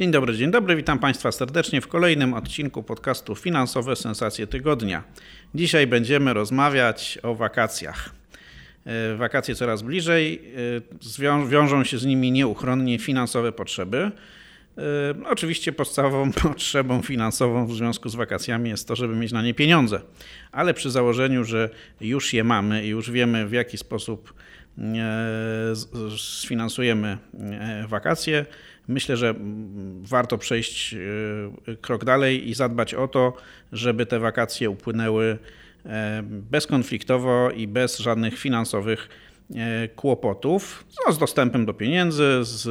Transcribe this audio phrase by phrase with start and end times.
[0.00, 5.04] Dzień dobry, dzień dobry, witam Państwa serdecznie w kolejnym odcinku podcastu Finansowe Sensacje Tygodnia.
[5.54, 8.10] Dzisiaj będziemy rozmawiać o wakacjach.
[8.84, 10.42] E, wakacje coraz bliżej,
[11.44, 13.98] e, wiążą się z nimi nieuchronnie finansowe potrzeby.
[13.98, 14.80] E,
[15.26, 20.00] oczywiście podstawową potrzebą finansową w związku z wakacjami jest to, żeby mieć na nie pieniądze,
[20.52, 24.34] ale przy założeniu, że już je mamy i już wiemy w jaki sposób
[26.16, 27.18] sfinansujemy
[27.88, 28.46] wakacje,
[28.90, 29.34] myślę, że
[30.02, 33.32] warto przejść e, krok dalej i zadbać o to,
[33.72, 35.38] żeby te wakacje upłynęły
[35.86, 39.08] e, bezkonfliktowo i bez żadnych finansowych
[39.54, 42.68] e, kłopotów, no, z dostępem do pieniędzy, z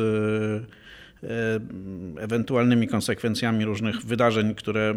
[2.20, 4.94] ewentualnymi konsekwencjami różnych wydarzeń, które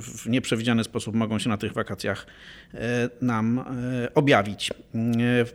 [0.00, 2.26] w nieprzewidziany sposób mogą się na tych wakacjach
[2.74, 2.78] e,
[3.20, 4.70] nam e, objawić.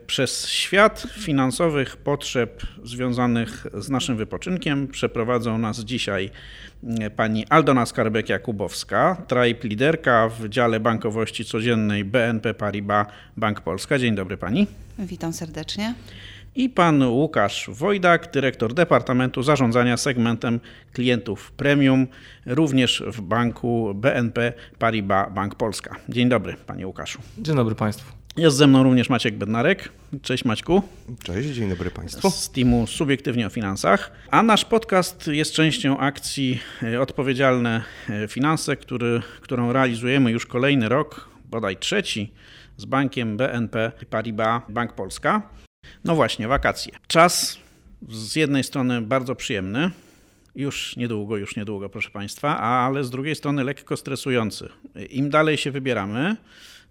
[0.06, 6.30] Przez świat finansowych potrzeb związanych z naszym wypoczynkiem przeprowadzą nas dzisiaj
[7.16, 13.98] pani Aldona Skarbek-Jakubowska, tribe liderka w dziale bankowości codziennej BNP Paribas Bank Polska.
[13.98, 14.66] Dzień dobry pani.
[14.98, 15.94] Witam serdecznie
[16.58, 20.60] i pan Łukasz Wojdak, dyrektor Departamentu Zarządzania Segmentem
[20.92, 22.06] Klientów Premium,
[22.46, 25.96] również w banku BNP Paribas Bank Polska.
[26.08, 27.18] Dzień dobry, panie Łukaszu.
[27.38, 28.12] Dzień dobry państwu.
[28.36, 29.88] Jest ze mną również Maciek Bednarek.
[30.22, 30.82] Cześć Maćku.
[31.22, 32.30] Cześć, dzień dobry Państwu.
[32.30, 34.12] Z teamu Subiektywnie o Finansach.
[34.30, 40.88] A nasz podcast jest częścią akcji e, Odpowiedzialne e, Finanse, który, którą realizujemy już kolejny
[40.88, 42.32] rok, bodaj trzeci,
[42.76, 45.42] z bankiem BNP Paribas Bank Polska.
[46.04, 46.92] No właśnie, wakacje.
[47.06, 47.58] Czas
[48.08, 49.90] z jednej strony bardzo przyjemny,
[50.54, 54.68] już niedługo, już niedługo, proszę Państwa, ale z drugiej strony lekko stresujący.
[55.10, 56.36] Im dalej się wybieramy,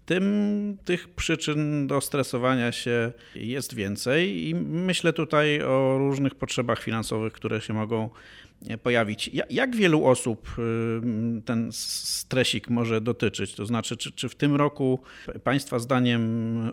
[0.06, 7.32] tym tych przyczyn do stresowania się jest więcej i myślę tutaj o różnych potrzebach finansowych,
[7.32, 8.10] które się mogą
[8.82, 9.30] pojawić.
[9.50, 13.54] Jak wielu osób y, ten stresik może dotyczyć?
[13.54, 15.00] To znaczy, czy, czy w tym roku
[15.44, 16.22] Państwa zdaniem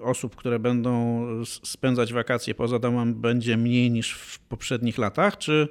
[0.01, 5.37] osób, które będą spędzać wakacje poza domem, będzie mniej niż w poprzednich latach?
[5.37, 5.67] Czy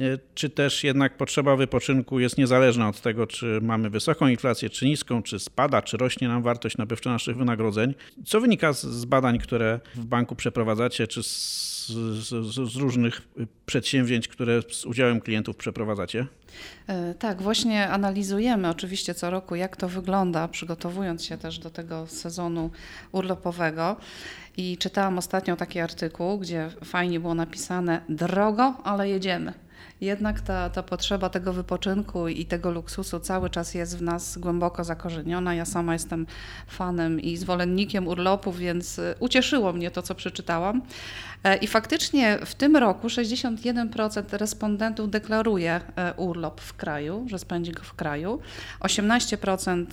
[0.00, 4.86] y, czy też jednak potrzeba wypoczynku jest niezależna od tego, czy mamy wysoką inflację, czy
[4.86, 7.94] niską, czy spada, czy rośnie nam wartość nabywcza naszych wynagrodzeń.
[8.24, 13.22] Co wynika z badań, które w banku przeprowadzacie, czy z z, z, z, różnych
[13.66, 16.26] przedsięwzięć, które z udziałem klientów przeprowadzacie?
[16.86, 22.06] E, tak, właśnie analizujemy oczywiście co roku, jak to wygląda, przygotowując się też do tego
[22.06, 22.70] sezonu
[23.12, 23.96] urlopowego.
[24.56, 29.52] I czytałam ostatnio taki artykuł, gdzie fajnie było napisane: drogo, ale jedziemy
[30.02, 34.84] jednak ta, ta potrzeba tego wypoczynku i tego luksusu cały czas jest w nas głęboko
[34.84, 35.54] zakorzeniona.
[35.54, 36.26] Ja sama jestem
[36.66, 40.82] fanem i zwolennikiem urlopów, więc e, ucieszyło mnie to, co przeczytałam.
[41.44, 47.72] E, I faktycznie w tym roku 61% respondentów deklaruje e, urlop w kraju, że spędzi
[47.72, 48.40] go w kraju.
[48.80, 49.86] 18%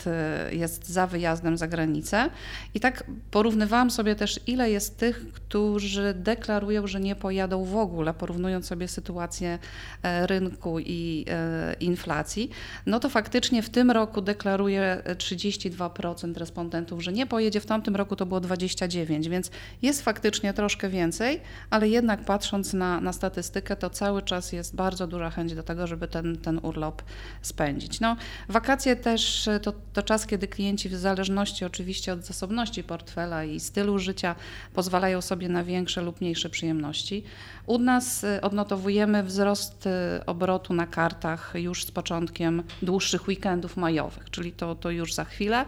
[0.52, 2.30] jest za wyjazdem za granicę.
[2.74, 8.14] I tak porównywałam sobie też, ile jest tych, którzy deklarują, że nie pojadą w ogóle,
[8.14, 9.60] porównując sobie sytuację
[10.04, 12.50] rynku i e, inflacji,
[12.86, 18.16] no to faktycznie w tym roku deklaruje 32% respondentów, że nie pojedzie, w tamtym roku
[18.16, 19.52] to było 29%, więc
[19.82, 25.08] jest faktycznie troszkę więcej, ale jednak patrząc na, na statystykę, to cały czas jest bardzo
[25.08, 27.02] duża chęć do tego, żeby ten, ten urlop
[27.42, 28.00] spędzić.
[28.00, 28.16] No,
[28.50, 33.60] wakacje też e, to, to czas, kiedy klienci w zależności oczywiście od zasobności portfela i
[33.60, 34.36] stylu życia
[34.74, 37.24] pozwalają sobie na większe lub mniejsze przyjemności.
[37.70, 39.90] U nas odnotowujemy wzrost
[40.26, 45.66] obrotu na kartach już z początkiem dłuższych weekendów majowych, czyli to, to już za chwilę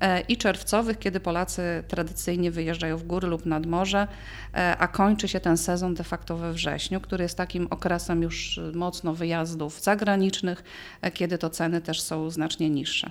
[0.00, 4.08] e, i czerwcowych, kiedy Polacy tradycyjnie wyjeżdżają w góry lub nad morze,
[4.54, 8.60] e, a kończy się ten sezon de facto we wrześniu, który jest takim okresem już
[8.74, 10.64] mocno wyjazdów zagranicznych,
[11.02, 13.10] e, kiedy to ceny też są znacznie niższe.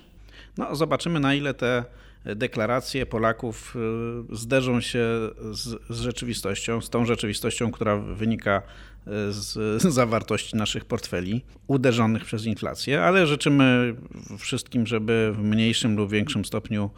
[0.57, 1.85] No, zobaczymy na ile te
[2.25, 3.75] deklaracje Polaków
[4.31, 4.99] zderzą się
[5.51, 8.61] z, z rzeczywistością, z tą rzeczywistością, która wynika
[9.29, 13.95] z zawartości naszych portfeli uderzonych przez inflację, ale życzymy
[14.37, 16.89] wszystkim, żeby w mniejszym lub większym stopniu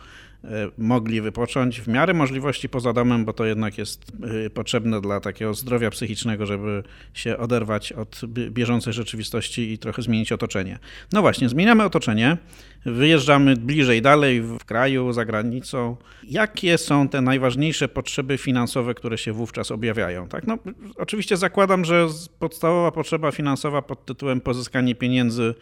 [0.78, 4.12] mogli wypocząć w miarę możliwości poza domem, bo to jednak jest
[4.45, 10.31] e, potrzebne dla takiego zdrowia psychicznego, żeby się oderwać od bieżącej rzeczywistości i trochę zmienić
[10.31, 10.80] otoczenie.
[11.13, 12.38] No właśnie, zmieniamy otoczenie,
[12.86, 15.98] wyjeżdżamy bliżej, dalej w kraju, za granicą.
[16.24, 20.28] Jakie są te najważniejsze potrzeby finansowe, które się wówczas objawiają?
[20.28, 20.48] Tak?
[20.48, 20.57] No,
[20.95, 22.07] oczywiście zakładam, że
[22.39, 25.54] podstawowa potrzeba finansowa pod tytułem pozyskanie pieniędzy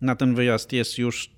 [0.00, 1.30] na ten wyjazd jest już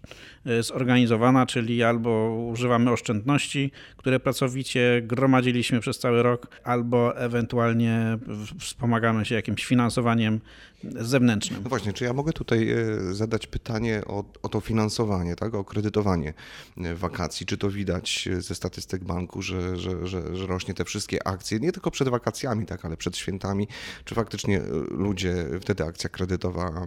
[0.61, 8.19] zorganizowana, czyli albo używamy oszczędności, które pracowicie gromadziliśmy przez cały rok, albo ewentualnie
[8.59, 10.41] wspomagamy się jakimś finansowaniem
[10.85, 11.61] zewnętrznym.
[11.63, 15.55] No właśnie, czy ja mogę tutaj e, zadać pytanie o, o to finansowanie, tak?
[15.55, 16.35] o kredytowanie
[16.77, 17.47] e, wakacji?
[17.47, 21.73] Czy to widać ze statystyk banku, że, że, że, że rośnie te wszystkie akcje, nie
[21.73, 23.69] tylko przed wakacjami, tak, ale przed świętami?
[24.05, 24.61] Czy faktycznie
[24.91, 26.87] ludzie, wtedy akcja kredytowa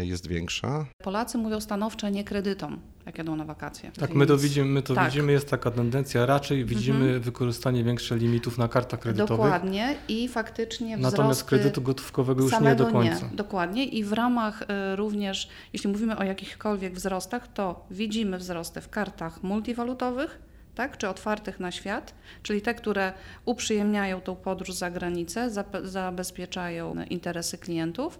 [0.00, 0.86] jest większa?
[1.02, 3.90] Polacy mówią stanowcze nie kredytom, jak jadą na wakacje.
[3.90, 4.18] Tak, Więc...
[4.18, 5.04] my to widzimy, my to tak.
[5.04, 7.20] widzimy, jest taka tendencja, raczej widzimy mhm.
[7.20, 9.38] wykorzystanie większe limitów na kartach kredytowych.
[9.38, 13.26] Dokładnie i faktycznie Natomiast kredytu gotówkowego już nie do końca.
[13.30, 18.80] Nie, dokładnie i w ramach y, również, jeśli mówimy o jakichkolwiek wzrostach, to widzimy wzrosty
[18.80, 20.38] w kartach multiwalutowych,
[20.74, 23.12] tak, czy otwartych na świat, czyli te, które
[23.44, 25.50] uprzyjemniają tą podróż za granicę,
[25.82, 28.18] zabezpieczają interesy klientów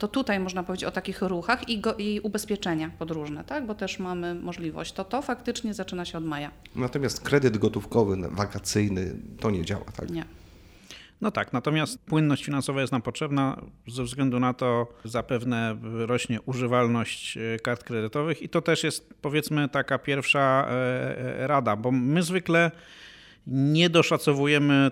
[0.00, 3.66] to tutaj można powiedzieć o takich ruchach i, go, i ubezpieczenia podróżne, tak?
[3.66, 4.92] bo też mamy możliwość.
[4.92, 6.50] To to faktycznie zaczyna się od maja.
[6.76, 10.10] Natomiast kredyt gotówkowy, wakacyjny, to nie działa, tak?
[10.10, 10.24] Nie.
[11.20, 17.36] No tak, natomiast płynność finansowa jest nam potrzebna ze względu na to zapewne rośnie używalność
[17.36, 22.22] e, kart kredytowych i to też jest powiedzmy taka pierwsza e, e, rada, bo my
[22.22, 22.70] zwykle
[23.46, 24.90] nie doszacowujemy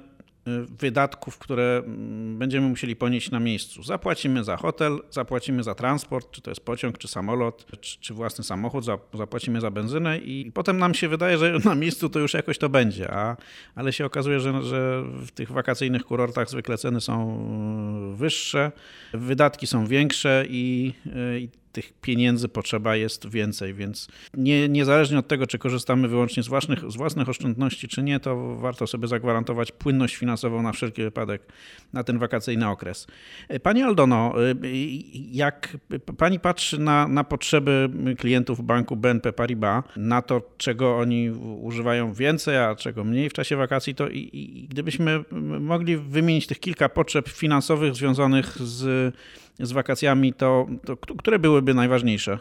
[0.80, 3.82] wydatków, które mm, będziemy musieli ponieść na miejscu.
[3.82, 8.44] Zapłacimy za hotel, zapłacimy za transport, czy to jest pociąg, czy samolot, czy, czy własny
[8.44, 8.84] samochód,
[9.14, 12.68] zapłacimy za benzynę i potem nam się wydaje, że na miejscu to już jakoś to
[12.68, 13.36] będzie, a,
[13.74, 17.38] ale się okazuje, że, że w tych wakacyjnych kurortach zwykle ceny są
[18.14, 18.72] wyższe,
[19.12, 21.48] wydatki są większe i, y, i
[21.78, 26.90] tych pieniędzy potrzeba jest więcej, więc nie, niezależnie od tego, czy korzystamy wyłącznie z własnych,
[26.90, 31.42] z własnych oszczędności, czy nie, to warto sobie zagwarantować płynność finansową na wszelki wypadek
[31.92, 33.06] na ten wakacyjny okres.
[33.62, 34.34] Pani Aldono,
[35.30, 35.76] jak
[36.16, 41.30] pani patrzy na, na potrzeby klientów banku BNP Paribas, na to, czego oni
[41.60, 45.25] używają więcej, a czego mniej w czasie wakacji, to i, i gdybyśmy
[45.60, 49.14] mogli wymienić tych kilka potrzeb finansowych związanych z
[49.60, 52.38] z wakacjami, to, to które byłyby najważniejsze?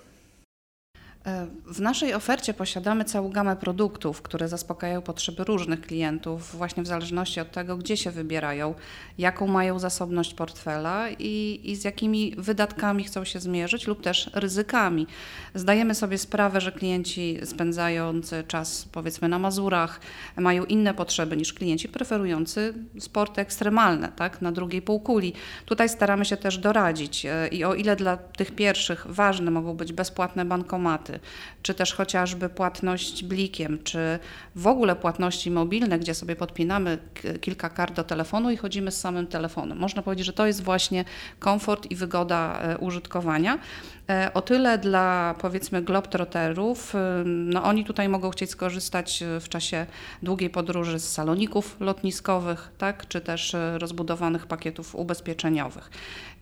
[1.28, 6.88] E, w naszej ofercie posiadamy całą gamę produktów, które zaspokajają potrzeby różnych klientów, właśnie w
[6.88, 8.74] zależności od tego, gdzie się wybierają,
[9.18, 15.08] jaką mają zasobność portfela i, i z jakimi wydatkami chcą się zmierzyć lub też ryzykami.
[15.56, 20.00] Zdajemy sobie sprawę, że klienci spędzający czas powiedzmy na Mazurach
[20.38, 25.34] mają inne potrzeby niż klienci preferujący sporty ekstremalne, tak, na drugiej półkuli.
[25.66, 29.94] Tutaj staramy się też doradzić e, i o ile dla tych pierwszych ważne mogą być
[29.94, 31.17] bezpłatne bankomaty,
[31.62, 34.20] czy też chociażby płatność blikiem, czy
[34.56, 36.98] w ogóle płatności mobilne, gdzie sobie podpinamy
[37.42, 39.78] kilka kart do telefonu i chodzimy z samym telefonem.
[39.78, 41.06] Można powiedzieć, że to jest właśnie
[41.40, 43.60] komfort i wygoda e, użytkowania.
[44.10, 49.86] E, o tyle dla powiedzmy globtroterów, e, no oni tutaj mogą chcieć skorzystać w czasie
[50.24, 55.90] długiej podróży z saloników lotniskowych, tak, czy też rozbudowanych pakietów ubezpieczeniowych.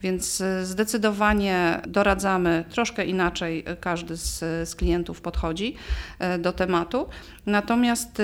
[0.01, 5.75] Więc zdecydowanie doradzamy troszkę inaczej, każdy z, z klientów podchodzi
[6.39, 7.07] do tematu.
[7.45, 8.21] Natomiast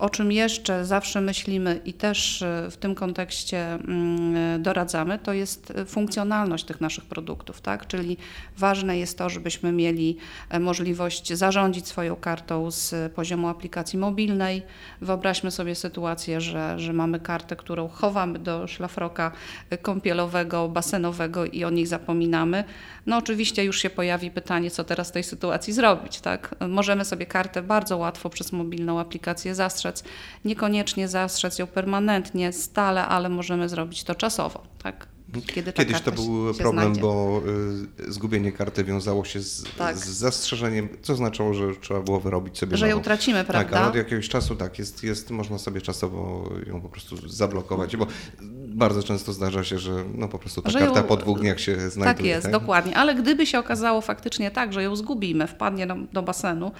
[0.00, 5.32] o czym jeszcze zawsze myślimy i też e, w tym kontekście mm, e, doradzamy, to
[5.32, 7.86] jest e, funkcjonalność tych naszych produktów, tak?
[7.86, 8.16] Czyli
[8.58, 10.16] ważne jest to, żebyśmy mieli
[10.60, 14.62] możliwość zarządzić swoją kartą z poziomu aplikacji mobilnej.
[15.00, 19.32] Wyobraźmy sobie sytuację, że, że mamy kartę, którą chowamy do szlafroka
[19.82, 22.64] kąpielowego, basenowego i o nich zapominamy.
[23.06, 26.54] No oczywiście już się pojawi pytanie, co teraz w tej sytuacji zrobić, tak?
[26.68, 30.10] Możemy sobie kartę bardzo łatwo przez mobilną aplikację zastrzec zastrzec.
[30.44, 34.62] Niekoniecznie zastrzec ją permanentnie, stale, ale możemy zrobić to czasowo.
[34.82, 35.09] Tak?
[35.46, 37.00] Kiedy Kiedyś to był problem, znajdzie.
[37.00, 37.42] bo
[38.08, 39.96] y, zgubienie karty wiązało się z, tak.
[39.96, 42.98] z, zastrzeżeniem, co znaczyło, że trzeba było wyrobić sobie Że nową.
[42.98, 43.70] ją tracimy, tak, prawda?
[43.70, 47.96] Tak, ale od jakiegoś czasu tak, jest, jest, można sobie czasowo ją po prostu zablokować,
[47.96, 48.06] bo
[48.74, 51.60] bardzo często zdarza się, że no po prostu ta że karta ją, po dwóch dniach
[51.60, 52.04] się znajduje.
[52.04, 52.52] Tak jest, tak?
[52.52, 52.96] dokładnie.
[52.96, 56.72] Ale gdyby się okazało faktycznie tak, że ją zgubimy, wpadnie do, do basenu,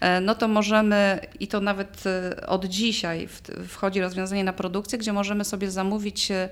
[0.00, 3.28] e, no to możemy, i to nawet e, od dzisiaj
[3.68, 6.48] wchodzi rozwiązanie na produkcję, gdzie możemy sobie zamówić e,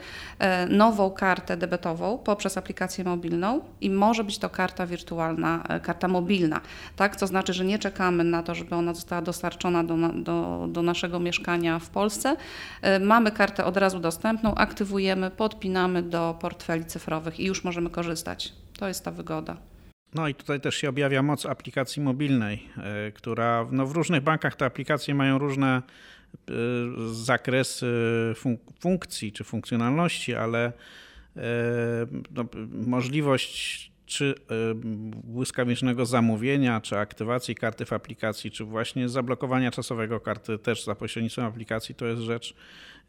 [0.69, 6.09] nową kartę, kartę debetową poprzez aplikację mobilną i może być to karta wirtualna, e, karta
[6.09, 6.61] mobilna.
[6.97, 7.17] Tak?
[7.17, 11.21] To znaczy, że nie czekamy na to, żeby ona została dostarczona do, do, do naszego
[11.21, 12.37] mieszkania w Polsce.
[12.83, 18.53] E, mamy kartę od razu dostępną, aktywujemy, podpinamy do portfeli cyfrowych i już możemy korzystać.
[18.79, 19.57] To jest ta wygoda.
[20.15, 24.57] No i tutaj też się objawia moc aplikacji mobilnej, e, która no w różnych bankach
[24.57, 25.83] te aplikacje mają różne
[27.13, 27.87] zakresy
[28.37, 30.73] funk funkcji czy funkcjonalności, ale
[32.31, 32.45] no,
[32.87, 34.35] możliwość czy
[35.25, 41.45] błyskawicznego zamówienia, czy aktywacji karty w aplikacji, czy właśnie zablokowania czasowego karty też za pośrednictwem
[41.45, 42.55] aplikacji, to jest rzecz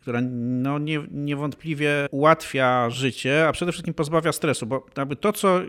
[0.03, 5.61] która no, nie, niewątpliwie ułatwia życie, a przede wszystkim pozbawia stresu, bo jakby to, co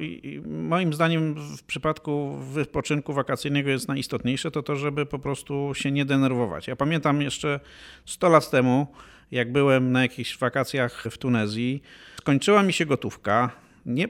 [0.46, 6.04] moim zdaniem w przypadku wypoczynku wakacyjnego jest najistotniejsze, to to, żeby po prostu się nie
[6.04, 6.68] denerwować.
[6.68, 7.60] Ja pamiętam jeszcze
[8.06, 8.86] 100 lat temu,
[9.30, 11.82] jak byłem na jakichś wakacjach w Tunezji,
[12.24, 13.50] skończyła mi się gotówka,
[13.86, 14.08] nie,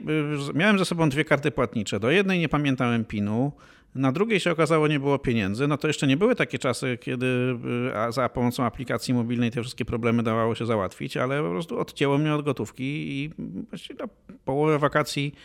[0.53, 1.99] miałem ze sobą dwie karty płatnicze.
[1.99, 3.51] Do jednej nie pamiętałem PIN-u,
[3.95, 5.67] na drugiej się okazało, nie było pieniędzy.
[5.67, 7.25] No to jeszcze nie były takie czasy, kiedy
[8.09, 12.17] y, za pomocą aplikacji mobilnej te wszystkie problemy dawało się załatwić, ale po prostu odcięło
[12.17, 13.31] mnie od gotówki i
[13.69, 14.07] właściwie na
[14.45, 15.35] połowę wakacji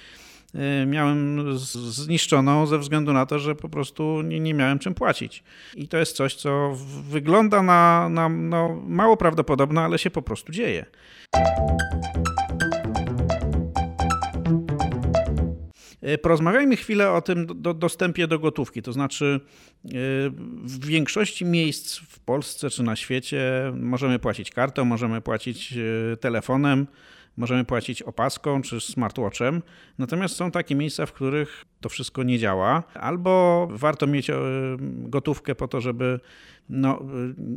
[0.82, 5.42] y, miałem zniszczoną ze względu na to, że po prostu nie, nie miałem czym płacić.
[5.74, 6.76] I to jest coś, co
[7.10, 10.86] wygląda na, na no, mało prawdopodobne, ale się po prostu dzieje.
[16.22, 18.82] Porozmawiajmy chwilę o tym do, dostępie do gotówki.
[18.82, 19.40] To znaczy,
[19.84, 19.88] e,
[20.64, 26.86] w większości miejsc w Polsce czy na świecie możemy płacić kartą, możemy płacić e, telefonem,
[27.40, 29.62] możemy płacić opaską czy smartwatchem.
[29.98, 34.30] Natomiast są takie miejsca, w których to wszystko nie działa, albo warto mieć
[34.80, 36.20] gotówkę po to, żeby
[36.68, 37.02] no,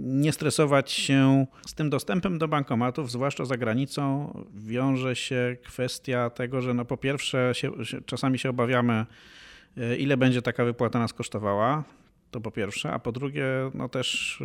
[0.04, 6.62] nie stresować się z tym dostępem do bankomatów, zwłaszcza za granicą, wiąże się kwestia tego,
[6.62, 7.72] że no po pierwsze się,
[8.06, 9.06] czasami się obawiamy,
[9.78, 11.84] e, ile będzie taka wypłata nas kosztowała,
[12.32, 14.40] to po pierwsze, a po drugie, no też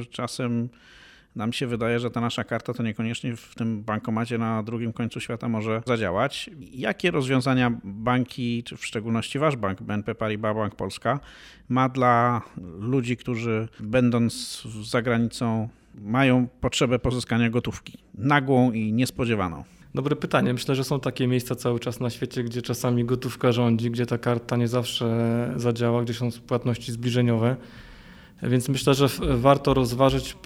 [0.00, 0.68] e, czasem
[1.36, 5.20] nam się wydaje, że ta nasza karta to niekoniecznie w tym bankomacie na drugim końcu
[5.20, 6.50] świata może zadziałać.
[6.72, 11.20] Jakie rozwiązania banki, czy w szczególności wasz bank, BNP Paribas Bank Polska,
[11.68, 12.42] ma dla
[12.78, 19.64] ludzi, którzy będąc za granicą mają potrzebę pozyskania gotówki, nagłą i niespodziewaną?
[19.94, 20.52] Dobre pytanie.
[20.52, 24.18] Myślę, że są takie miejsca cały czas na świecie, gdzie czasami gotówka rządzi, gdzie ta
[24.18, 27.56] karta nie zawsze zadziała, gdzie są płatności zbliżeniowe.
[28.48, 30.36] Więc myślę, że warto rozważyć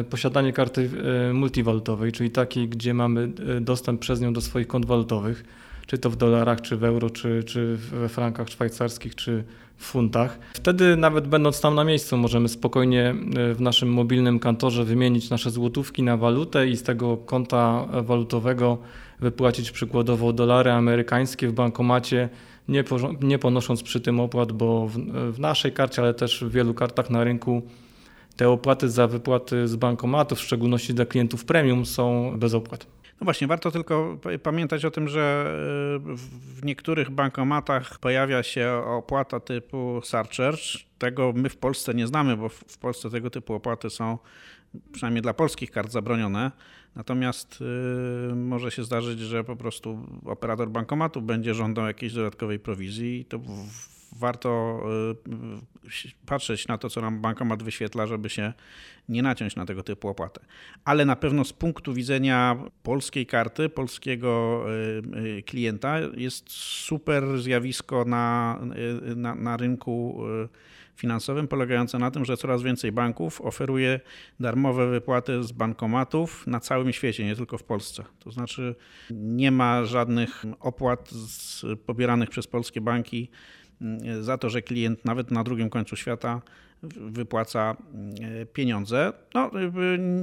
[0.00, 0.90] e, posiadanie karty
[1.30, 5.44] e, multiwalutowej, czyli takiej, gdzie mamy e, dostęp przez nią do swoich kont walutowych,
[5.86, 9.44] czy to w dolarach, czy w euro, czy, czy we frankach szwajcarskich, czy
[9.76, 10.38] w funtach.
[10.54, 13.14] Wtedy nawet będąc tam na miejscu możemy spokojnie
[13.54, 18.78] w naszym mobilnym kantorze wymienić nasze złotówki na walutę i z tego konta walutowego
[19.20, 22.28] wypłacić przykładowo dolary amerykańskie w bankomacie
[22.68, 22.84] nie,
[23.20, 24.98] nie ponosząc przy tym opłat, bo w,
[25.32, 27.62] w naszej karcie, ale też w wielu kartach na rynku
[28.36, 32.86] te opłaty za wypłaty z bankomatów, w szczególności dla klientów premium, są bez opłat.
[33.20, 36.16] No właśnie, warto tylko pamiętać o tym, że e,
[36.56, 40.78] w niektórych bankomatach pojawia się opłata typu surcharge.
[40.98, 44.18] Tego my w Polsce nie znamy, bo w Polsce tego typu opłaty są
[44.92, 46.50] przynajmniej dla polskich kart zabronione.
[46.94, 47.58] Natomiast
[48.30, 53.24] y, może się zdarzyć, że po prostu operator bankomatu będzie żądał jakiejś dodatkowej prowizji i
[53.24, 53.40] to
[54.14, 54.82] warto
[55.84, 58.52] y, patrzeć na to, co nam bankomat wyświetla, żeby się
[59.08, 60.40] nie naciąć na tego typu opłatę.
[60.84, 64.64] Ale na pewno z punktu widzenia polskiej karty, polskiego
[65.38, 68.58] y, klienta jest super zjawisko na,
[69.16, 70.24] na, na rynku
[70.96, 74.00] finansowym polegające na tym, że coraz więcej banków oferuje
[74.40, 78.04] darmowe wypłaty z bankomatów na całym świecie, nie tylko w Polsce.
[78.18, 78.74] To znaczy
[79.10, 81.10] nie ma żadnych opłat
[81.86, 83.30] pobieranych przez polskie banki
[84.20, 86.40] za to, że klient nawet na drugim końcu świata
[86.92, 88.14] wypłaca mm,
[88.52, 89.12] pieniądze.
[89.34, 89.50] No,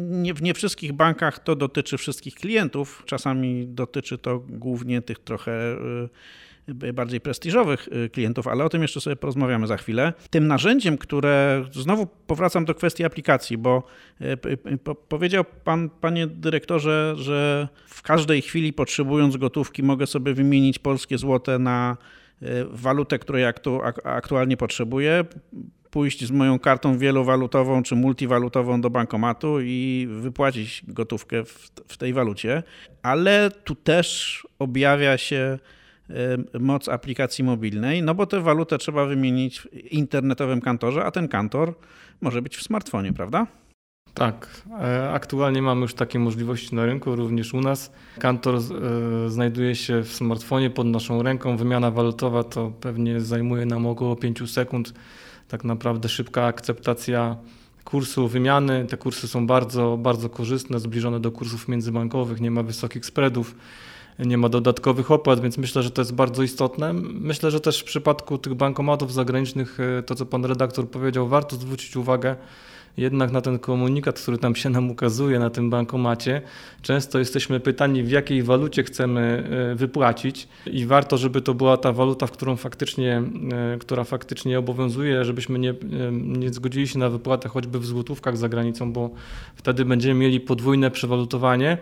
[0.06, 3.04] nie, w nie wszystkich bankach to dotyczy wszystkich klientów.
[3.06, 5.78] Czasami dotyczy to głównie tych trochę
[6.84, 10.14] y, bardziej prestiżowych y, klientów, ale o tym jeszcze sobie porozmawiamy za chwilę.
[10.30, 13.84] Tym narzędziem, które znowu powracam do kwestii aplikacji, bo
[14.22, 14.38] y,
[15.10, 21.60] powiedział pan, panie dyrektorze, że w każdej chwili potrzebując gotówki mogę sobie wymienić polskie złote
[21.60, 22.21] na y,
[22.72, 25.26] walutę, której aktu, aktualnie potrzebuję,
[25.92, 32.14] pójść z moją kartą wielowalutową czy multiwalutową do bankomatu i wypłacić gotówkę w, w tej
[32.14, 32.64] walucie,
[33.04, 35.60] ale tu też objawia się
[36.60, 41.74] moc aplikacji mobilnej, no bo tę walutę trzeba wymienić w internetowym kantorze, a ten kantor
[42.22, 43.48] może być w smartfonie, prawda?
[44.14, 47.92] Tak, e, aktualnie mamy już takie możliwości na rynku, również u nas.
[48.20, 48.60] Kantor e,
[49.30, 51.58] znajduje się w smartfonie pod naszą ręką.
[51.58, 54.94] Wymiana walutowa to pewnie zajmuje nam około 5 sekund.
[55.48, 57.38] Tak naprawdę szybka akceptacja
[57.84, 58.86] kursu wymiany.
[58.86, 63.56] Te kursy są bardzo, bardzo korzystne, zbliżone do kursów międzybankowych, nie ma wysokich spreadów
[64.20, 66.94] nie ma dodatkowych opłat, więc myślę, że to jest bardzo istotne.
[67.04, 71.56] Myślę, że też w przypadku tych bankomatów zagranicznych, e, to co pan redaktor powiedział, warto
[71.56, 72.36] zwrócić uwagę
[72.98, 76.42] jednak na ten komunikat, który tam się nam ukazuje na tym bankomacie.
[76.82, 81.92] Często jesteśmy pytani, w jakiej walucie chcemy e, wypłacić i warto, żeby to była ta
[81.92, 83.24] waluta, w którą faktycznie,
[83.74, 85.74] e, która faktycznie obowiązuje, żebyśmy nie,
[86.12, 89.10] nie zgodzili się na wypłatę choćby w złotówkach za granicą, bo
[89.56, 91.78] wtedy będziemy mieli podwójne przewalutowanie.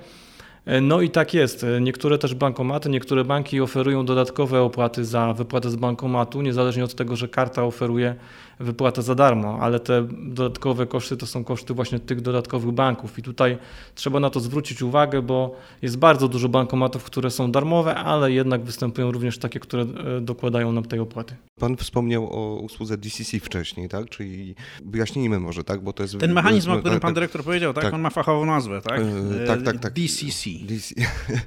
[0.65, 1.63] E, no i tak jest.
[1.63, 6.95] E, niektóre też bankomaty, niektóre banki oferują dodatkowe opłaty za wypłatę z bankomatu, niezależnie od
[6.95, 8.15] tego, że karta oferuje
[8.59, 13.21] wypłatę za darmo, ale te dodatkowe koszty to są koszty właśnie tych dodatkowych banków i
[13.23, 13.57] tutaj
[13.95, 18.63] trzeba na to zwrócić uwagę, bo jest bardzo dużo bankomatów, które są darmowe, ale jednak
[18.63, 21.35] występują również takie, które e, dokładają nam tej opłaty.
[21.59, 24.09] Pan wspomniał o usłudze DCC wcześniej, tak?
[24.09, 25.83] Czyli wyjaśnijmy może, tak?
[25.83, 26.17] Bo to jest...
[26.17, 27.83] Ten mechanizm, o którym pan dyrektor powiedział, tak?
[27.83, 27.93] tak.
[27.93, 28.99] On ma fachową nazwę, tak?
[28.99, 29.93] Yy, tak, tak, tak.
[29.93, 30.49] DCC.
[30.61, 30.95] DC.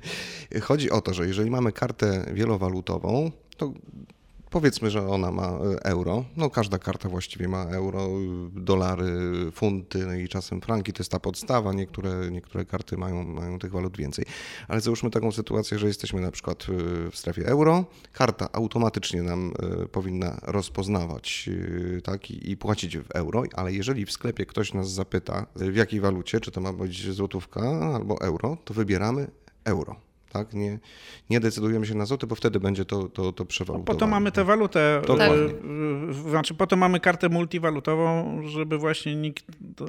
[0.68, 3.72] Chodzi o to, że jeżeli mamy kartę wielowalutową, to
[4.52, 6.24] Powiedzmy, że ona ma e, euro.
[6.36, 8.08] No każda karta właściwie ma euro,
[8.52, 9.12] dolary,
[9.52, 10.92] funty no i czasem franki.
[10.92, 11.72] To jest ta podstawa.
[11.72, 14.24] Niektóre, niektóre karty mają, mają tych walut więcej.
[14.68, 17.84] Ale załóżmy taką sytuację, że jesteśmy na przykład e, w strefie euro.
[18.12, 21.50] Karta automatycznie nam e, powinna rozpoznawać
[22.04, 26.00] tak, i, i płacić w euro, ale jeżeli w sklepie ktoś nas zapyta w jakiej
[26.00, 27.60] walucie, czy to ma być złotówka
[27.94, 29.30] albo euro, to wybieramy
[29.64, 30.54] euro tak?
[30.54, 30.78] Nie,
[31.30, 33.84] nie decydujemy się na złoty, bo wtedy będzie to, to, to przewalutowane.
[33.88, 35.36] No po to mamy tę walutę, Dokładnie.
[36.30, 39.44] znaczy po to mamy kartę multiwalutową, żeby właśnie nikt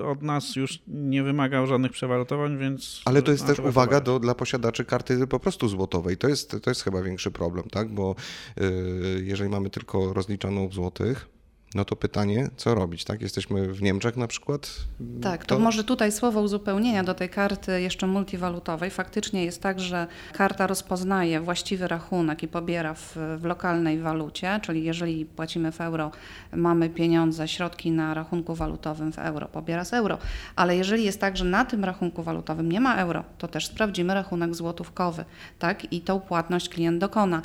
[0.05, 3.01] od nas już nie wymagał żadnych przewalutowań, więc...
[3.05, 6.17] Ale to jest też uwaga do, dla posiadaczy karty po prostu złotowej.
[6.17, 7.89] To jest, to jest chyba większy problem, tak?
[7.89, 8.15] Bo
[8.57, 8.65] yy,
[9.23, 11.32] jeżeli mamy tylko rozliczaną w złotych,
[11.75, 13.21] no to pytanie, co robić, tak?
[13.21, 14.69] Jesteśmy w Niemczech na przykład.
[15.21, 18.89] Tak, to, to może tutaj słowo uzupełnienia do tej karty jeszcze multiwalutowej.
[18.89, 24.83] Faktycznie jest tak, że karta rozpoznaje właściwy rachunek i pobiera w, w lokalnej walucie, czyli
[24.83, 26.11] jeżeli płacimy w euro,
[26.55, 30.17] mamy pieniądze, środki na rachunku walutowym w euro, pobiera z euro.
[30.55, 34.13] Ale jeżeli jest tak, że na tym rachunku walutowym nie ma euro, to też sprawdzimy
[34.13, 35.25] rachunek złotówkowy,
[35.59, 35.93] tak?
[35.93, 37.41] I tą płatność klient dokona.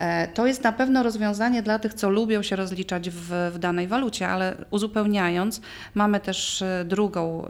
[0.00, 3.88] E, to jest na pewno rozwiązanie dla tych, co lubią się rozliczać w, w danej
[3.88, 5.60] walucie, ale uzupełniając,
[5.94, 7.44] mamy też e, drugą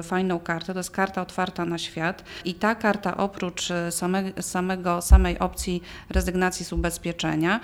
[0.00, 2.24] y, fajną kartę, to jest karta otwarta na świat.
[2.44, 7.60] I ta karta oprócz same, samego, samej opcji rezygnacji z ubezpieczenia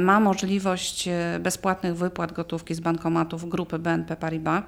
[0.00, 1.08] ma możliwość
[1.40, 4.62] bezpłatnych wypłat gotówki z bankomatów grupy BNP Paribas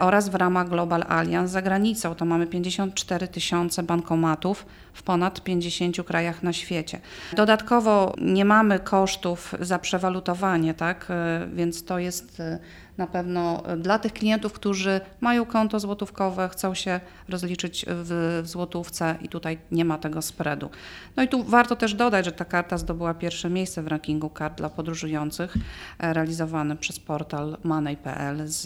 [0.00, 2.14] oraz w ramach Global Alliance za granicą.
[2.14, 7.00] To mamy 54 tysiące bankomatów w ponad 50 krajach na świecie.
[7.32, 11.06] Dodatkowo nie mamy kosztów za przewalutowanie, tak?
[11.10, 12.58] E, więc to jest e,
[13.00, 19.18] na pewno dla tych klientów, którzy mają konto złotówkowe, chcą się rozliczyć w, w złotówce
[19.22, 20.70] i tutaj nie ma tego spreadu.
[21.16, 24.58] No i tu warto też dodać, że ta karta zdobyła pierwsze miejsce w rankingu kart
[24.58, 25.54] dla podróżujących
[25.98, 28.62] e, realizowany przez portal money.pl z,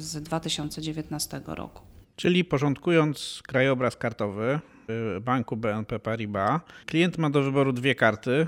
[0.00, 1.82] z 2019 roku.
[2.16, 6.60] Czyli porządkując krajobraz kartowy, Y, banku BNP Paribas.
[6.86, 8.46] Klient ma do wyboru dwie karty.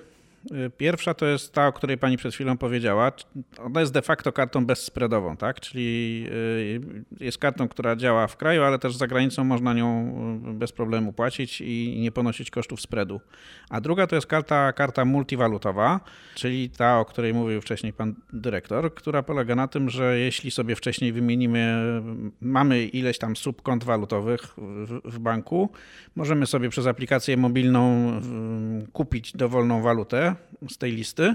[0.52, 3.12] Y, pierwsza to jest ta, o której pani przed chwilą powiedziała.
[3.58, 5.60] Ona jest de facto kartą bezspreadową, tak?
[5.60, 6.26] Czyli
[7.20, 10.12] y, jest kartą, która działa w kraju, ale też za granicą można nią
[10.54, 13.20] bez problemu płacić i nie ponosić kosztów spreadu.
[13.70, 16.00] A druga to jest karta, karta multiwalutowa,
[16.34, 20.76] czyli ta, o której mówił wcześniej pan dyrektor, która polega na tym, że jeśli sobie
[20.76, 21.76] wcześniej wymienimy,
[22.40, 25.70] mamy ileś tam subkont walutowych w, w banku,
[26.16, 28.12] możemy sobie przez aplikację mobilną
[28.92, 30.35] kupić dowolną walutę
[30.70, 31.34] z tej listy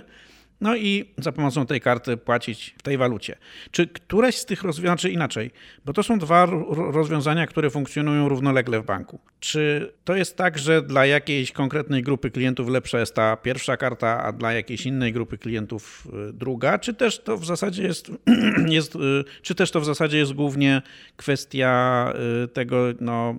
[0.61, 3.37] no i za pomocą tej karty płacić w tej walucie.
[3.71, 5.51] Czy któreś z tych rozwiązań, czy inaczej,
[5.85, 6.47] bo to są dwa
[6.91, 9.19] rozwiązania, które funkcjonują równolegle w banku.
[9.39, 14.23] Czy to jest tak, że dla jakiejś konkretnej grupy klientów lepsza jest ta pierwsza karta,
[14.23, 16.79] a dla jakiejś innej grupy klientów y, druga?
[16.79, 18.11] Czy też to w zasadzie jest,
[18.67, 18.99] jest y,
[19.41, 20.81] czy też to w zasadzie jest głównie
[21.17, 23.35] kwestia y, tego, no,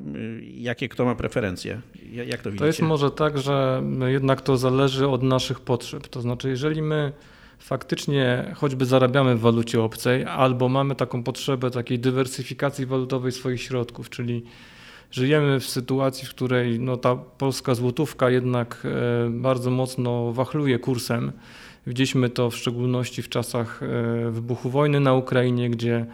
[0.54, 1.80] jakie kto ma preferencje?
[2.12, 2.58] Jak to widzicie?
[2.58, 6.08] To jest może tak, że jednak to zależy od naszych potrzeb.
[6.08, 7.11] To znaczy, jeżeli my
[7.62, 14.10] faktycznie choćby zarabiamy w walucie obcej, albo mamy taką potrzebę takiej dywersyfikacji walutowej swoich środków,
[14.10, 14.42] czyli
[15.10, 18.82] żyjemy w sytuacji, w której no, ta polska złotówka jednak
[19.26, 21.32] e, bardzo mocno wachluje kursem.
[21.86, 26.06] Widzieliśmy to w szczególności w czasach e, wybuchu wojny na Ukrainie, gdzie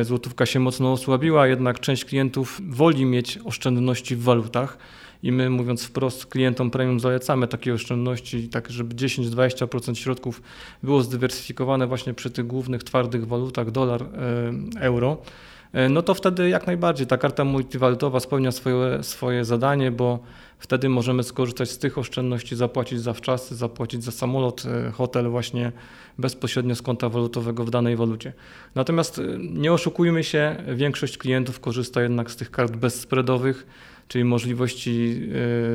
[0.00, 4.78] złotówka się mocno osłabiła, jednak część klientów woli mieć oszczędności w walutach.
[5.22, 10.42] I my, mówiąc wprost, klientom premium zalecamy takie oszczędności, tak żeby 10-20% środków
[10.82, 14.04] było zdywersyfikowane właśnie przy tych głównych twardych walutach dolar,
[14.80, 15.18] euro.
[15.72, 20.18] E, no to wtedy jak najbardziej ta karta multiwalutowa spełnia swoje, swoje zadanie, bo
[20.58, 25.72] wtedy możemy skorzystać z tych oszczędności, zapłacić za wczasy, zapłacić za samolot, e, hotel właśnie
[26.18, 28.32] bezpośrednio z konta walutowego w danej walucie.
[28.74, 33.66] Natomiast e, nie oszukujmy się, większość klientów korzysta jednak z tych kart bezspreadowych,
[34.08, 35.20] czyli możliwości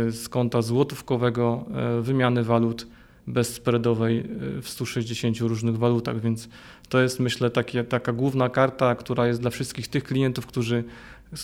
[0.10, 1.66] z konta złotówkowego
[2.02, 2.88] wymiany walut
[3.28, 4.24] bezspreadowej
[4.62, 6.50] w 160 różnych walutach, więc
[6.90, 10.84] to jest myślę takie, taka główna karta, która jest dla wszystkich tych klientów, którzy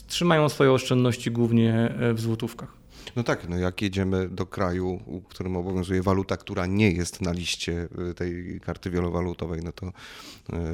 [0.07, 2.82] trzymają swoje oszczędności głównie e, w złotówkach.
[3.15, 7.31] No tak, no jak jedziemy do kraju, w którym obowiązuje waluta, która nie jest na
[7.31, 9.93] liście y, tej karty wielowalutowej, no to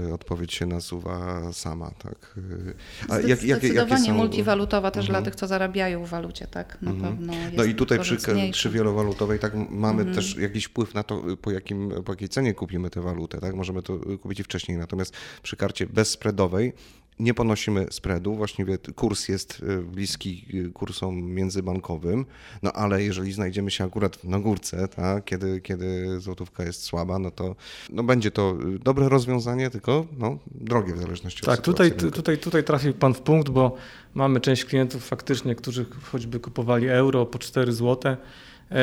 [0.09, 2.35] y, odpowiedź się nasuwa sama, tak.
[2.37, 2.73] Y,
[3.09, 4.13] a jak, jak, Zdecydowanie są...
[4.13, 5.23] multiwalutowa też mhm.
[5.23, 7.17] dla tych, co zarabiają w walucie, tak, na mhm.
[7.17, 8.17] pewno No i tutaj przy,
[8.51, 10.15] przy wielowalutowej tak mamy mhm.
[10.15, 13.81] też jakiś wpływ na to, po, jakim, po jakiej cenie kupimy tę walutę, tak, możemy
[13.81, 16.73] to kupić i wcześniej, natomiast przy karcie bezspreadowej
[17.19, 22.25] nie ponosimy spreadu, właściwie kurs jest e, bliski e, kursom międzybankowym,
[22.63, 27.31] no ale jeżeli znajdziemy się akurat na górce, tak, kiedy, kiedy złotówka jest słaba, no
[27.31, 27.55] to
[27.89, 31.91] no będzie to e, dobre rozwiązanie, tylko no, drogie w zależności od sytuacji.
[31.91, 33.75] Tak, tutaj, tutaj, tutaj trafił Pan w punkt, bo
[34.13, 38.15] mamy część klientów faktycznie, którzy choćby kupowali euro po 4 zł,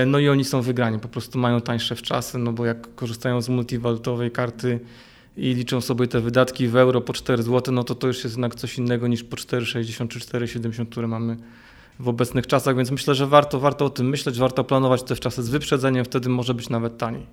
[0.06, 3.48] no i oni są wygrani, po prostu mają tańsze wczasy, no bo jak korzystają z
[3.48, 4.80] multiwalutowej karty
[5.36, 8.36] i liczą sobie te wydatki w euro po 4 zł, no to to już jest
[8.36, 11.36] jednak coś innego niż po 4,60 czy 4,70, które mamy
[11.98, 15.42] w obecnych czasach, więc myślę, że warto, warto o tym myśleć, warto planować te czasy
[15.42, 17.26] z wyprzedzeniem, wtedy może być nawet taniej.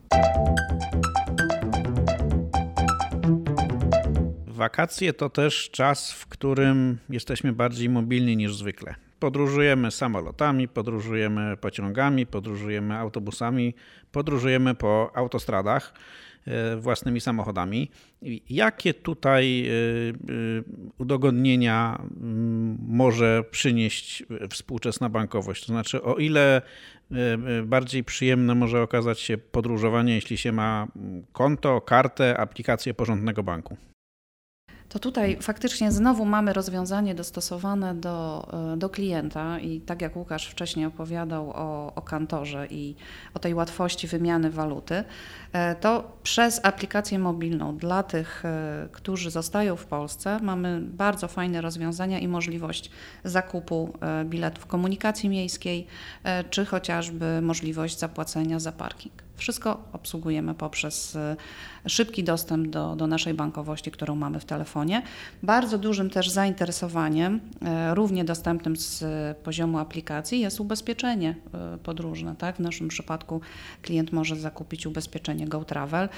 [4.47, 8.95] Wakacje to też czas, w którym jesteśmy bardziej mobilni niż zwykle.
[9.19, 13.73] Podróżujemy samolotami, podróżujemy pociągami, podróżujemy autobusami,
[14.11, 15.93] podróżujemy po autostradach.
[16.47, 17.91] E, własnymi samochodami.
[18.49, 20.13] Jakie tutaj e, e,
[20.97, 25.65] udogodnienia mm, może przynieść współczesna bankowość?
[25.65, 26.61] To znaczy, o ile
[27.63, 30.87] bardziej przyjemne może okazać się podróżowanie, jeśli się ma
[31.31, 33.77] konto, kartę, aplikację porządnego banku?
[34.93, 40.47] To tutaj faktycznie znowu mamy rozwiązanie dostosowane do, e, do klienta i tak jak Łukasz
[40.47, 42.95] wcześniej opowiadał o, o kantorze i
[43.33, 45.03] o tej łatwości wymiany waluty,
[45.53, 51.61] e, to przez aplikację mobilną dla tych, e, którzy zostają w Polsce, mamy bardzo fajne
[51.61, 52.91] rozwiązania i możliwość
[53.23, 53.93] zakupu
[54.25, 55.87] biletów komunikacji miejskiej,
[56.49, 59.13] czy chociażby możliwość zapłacenia za parking.
[59.37, 61.35] Wszystko obsługujemy poprzez e,
[61.87, 65.01] szybki dostęp do, do naszej bankowości, którą mamy w telefonie.
[65.43, 69.03] Bardzo dużym też zainteresowaniem, e, równie dostępnym z
[69.37, 72.35] poziomu aplikacji, jest ubezpieczenie e, podróżne.
[72.35, 72.55] Tak?
[72.55, 73.41] W naszym przypadku
[73.81, 76.09] klient może zakupić ubezpieczenie GoTravel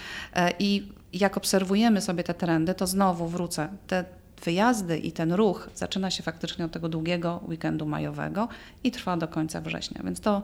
[0.60, 3.70] i jak obserwujemy sobie te trendy, to znowu wrócę.
[3.88, 4.06] Te
[4.44, 8.48] wyjazdy i ten ruch zaczyna się faktycznie od tego długiego weekendu majowego
[8.84, 10.02] i trwa do końca września.
[10.04, 10.44] Więc to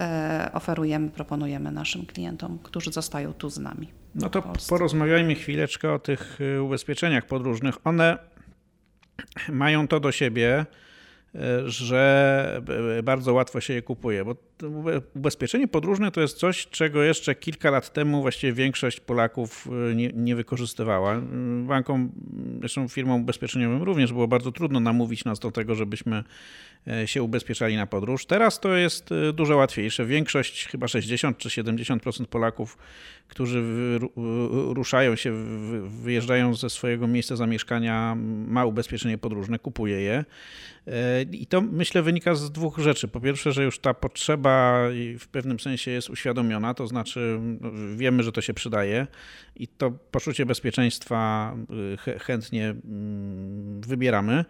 [0.00, 3.88] e, oferujemy, proponujemy naszym klientom, którzy zostają tu z nami.
[4.14, 7.86] No to porozmawiajmy chwileczkę o tych e, ubezpieczeniach podróżnych.
[7.86, 8.18] One
[9.48, 10.66] mają to do siebie,
[11.66, 12.62] że
[13.02, 14.36] bardzo łatwo się je kupuje, bo
[15.14, 20.10] ubezpieczenie podróżne to jest coś, czego jeszcze kilka lat temu właściwie większość Polaków e, nie,
[20.14, 21.20] nie wykorzystywała.
[21.66, 22.12] Bankom,
[22.60, 26.24] zresztą firmom ubezpieczeniowym również było bardzo trudno namówić nas do tego, żebyśmy
[27.06, 28.26] się ubezpieczali na podróż.
[28.26, 30.06] Teraz to jest e, dużo łatwiejsze.
[30.06, 32.78] Większość, chyba 60 czy 70% Polaków,
[33.28, 33.64] którzy
[34.74, 35.32] ruszają się,
[36.02, 38.14] wyjeżdżają ze swojego miejsca zamieszkania,
[38.46, 40.24] ma ubezpieczenie podróżne, kupuje je.
[41.32, 43.08] I to myślę wynika z dwóch rzeczy.
[43.08, 44.82] Po pierwsze, że już ta potrzeba
[45.18, 49.06] w pewnym sensie jest uświadomiona, to znaczy no, wiemy, że to się przydaje
[49.56, 51.54] i to poczucie bezpieczeństwa
[52.18, 54.44] chętnie mm, wybieramy.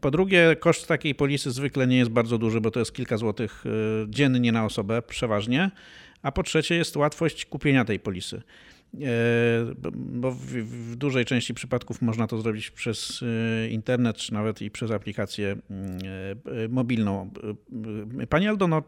[0.00, 3.66] Po drugie, koszt takiej polisy zwykle nie jest bardzo duży, bo to jest kilka złotych
[3.66, 3.70] y,
[4.08, 5.70] dziennie na osobę przeważnie.
[6.22, 8.42] A po trzecie, jest łatwość kupienia tej polisy.
[8.94, 14.70] E, bo w, dużej części przypadków można to zrobić przez e, internet, czy nawet i
[14.70, 15.56] przez aplikację
[16.46, 17.30] e, mobilną.
[18.28, 18.82] Pani Aldo, no,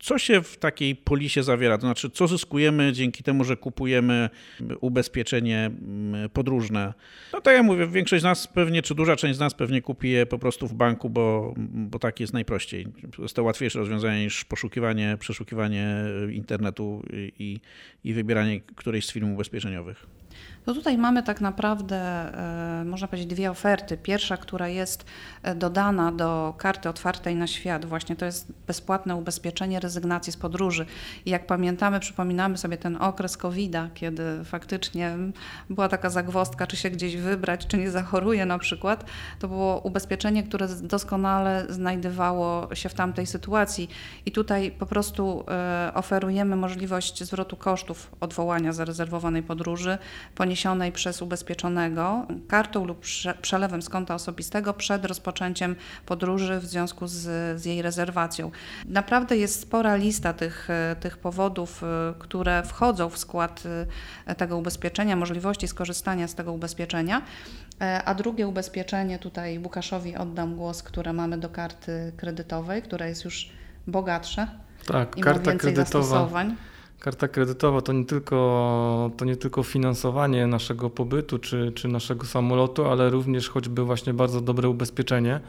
[0.00, 1.78] co się w takiej polisie zawiera?
[1.78, 4.30] To znaczy, co zyskujemy dzięki temu, że kupujemy
[4.80, 5.70] ubezpieczenie
[6.32, 6.94] podróżne?
[7.32, 10.10] No tak jak mówię, większość z nas pewnie, czy duża część z nas pewnie kupi
[10.10, 12.86] je po prostu w banku, bo, bo tak jest najprościej.
[13.18, 15.96] Jest to łatwiejsze rozwiązanie niż poszukiwanie, przeszukiwanie
[16.32, 17.02] internetu
[17.38, 17.60] i,
[18.04, 20.06] i wybieranie którejś z firm ubezpieczeniowych.
[20.64, 21.96] To tutaj mamy tak naprawdę,
[22.80, 23.96] e, można powiedzieć, dwie oferty.
[23.96, 25.04] Pierwsza, która jest
[25.42, 30.86] e, dodana do karty otwartej na świat, właśnie to jest bezpłatne ubezpieczenie rezygnacji z podróży.
[31.26, 35.16] I jak pamiętamy, przypominamy sobie ten okres COVID-a, kiedy faktycznie
[35.70, 39.04] była taka zagwostka, czy się gdzieś wybrać, czy nie zachoruje na przykład.
[39.38, 43.88] To było ubezpieczenie, które doskonale znajdowało się w tamtej sytuacji.
[44.26, 48.72] I tutaj po prostu e, oferujemy możliwość zwrotu kosztów odwołania
[49.06, 49.98] zarezerwowanej podróży,
[50.34, 53.04] poniesionej przez ubezpieczonego kartą lub
[53.42, 58.50] przelewem z konta osobistego przed rozpoczęciem podróży w związku z, z jej rezerwacją.
[58.86, 60.68] Naprawdę jest spora lista tych,
[61.00, 61.82] tych powodów,
[62.18, 63.62] które wchodzą w skład
[64.36, 67.22] tego ubezpieczenia, możliwości skorzystania z tego ubezpieczenia.
[68.04, 73.50] A drugie ubezpieczenie, tutaj Łukaszowi oddam głos, które mamy do karty kredytowej, która jest już
[73.86, 74.46] bogatsze.
[74.86, 76.04] Tak, i karta ma więcej kredytowa.
[76.04, 76.56] Zastosowań.
[77.00, 82.84] Karta kredytowa to nie tylko, to nie tylko finansowanie naszego pobytu czy, czy naszego samolotu,
[82.84, 85.40] ale również choćby właśnie bardzo dobre ubezpieczenie.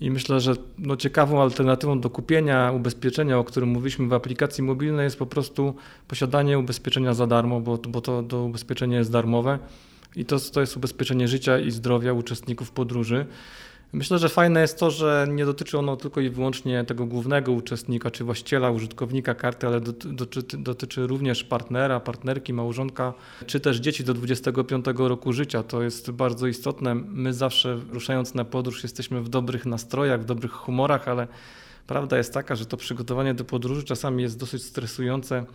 [0.00, 5.04] I myślę, że no ciekawą alternatywą do kupienia ubezpieczenia, o którym mówiliśmy w aplikacji mobilnej,
[5.04, 5.74] jest po prostu
[6.08, 9.58] posiadanie ubezpieczenia za darmo, bo, bo to, to ubezpieczenie jest darmowe.
[10.16, 13.26] I to, to jest ubezpieczenie życia i zdrowia uczestników podróży.
[13.96, 18.10] Myślę, że fajne jest to, że nie dotyczy ono tylko i wyłącznie tego głównego uczestnika
[18.10, 23.14] czy właściciela, użytkownika karty, ale dotyczy, dotyczy również partnera, partnerki, małżonka,
[23.46, 25.62] czy też dzieci do 25 roku życia.
[25.62, 26.94] To jest bardzo istotne.
[26.94, 31.28] My zawsze ruszając na podróż jesteśmy w dobrych nastrojach, w dobrych humorach, ale
[31.86, 35.46] prawda jest taka, że to przygotowanie do podróży czasami jest dosyć stresujące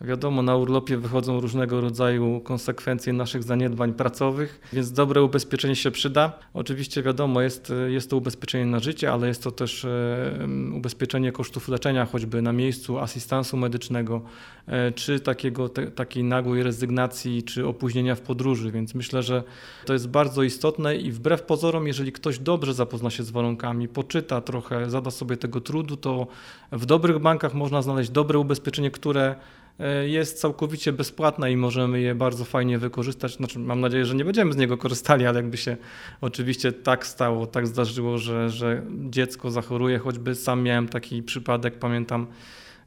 [0.00, 6.38] Wiadomo, na urlopie wychodzą różnego rodzaju konsekwencje naszych zaniedbań pracowych, więc dobre ubezpieczenie się przyda.
[6.54, 11.68] Oczywiście wiadomo, jest, jest to ubezpieczenie na życie, ale jest to też e, ubezpieczenie kosztów
[11.68, 14.22] leczenia, choćby na miejscu, asystansu medycznego,
[14.66, 19.42] e, czy takiego, te, takiej nagłej rezygnacji, czy opóźnienia w podróży, więc myślę, że
[19.84, 24.40] to jest bardzo istotne i wbrew pozorom, jeżeli ktoś dobrze zapozna się z warunkami, poczyta
[24.40, 26.26] trochę, zada sobie tego trudu, to
[26.72, 29.34] w dobrych bankach można znaleźć dobre ubezpieczenie, które
[29.80, 33.36] E, jest całkowicie bezpłatna i możemy je bardzo fajnie wykorzystać.
[33.36, 35.76] Znaczy, mam nadzieję, że nie będziemy z niego korzystali, ale jakby się
[36.20, 42.26] oczywiście tak stało, tak zdarzyło, że, że dziecko zachoruje, choćby sam miałem taki przypadek, pamiętam.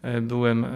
[0.01, 0.69] E, byłem e,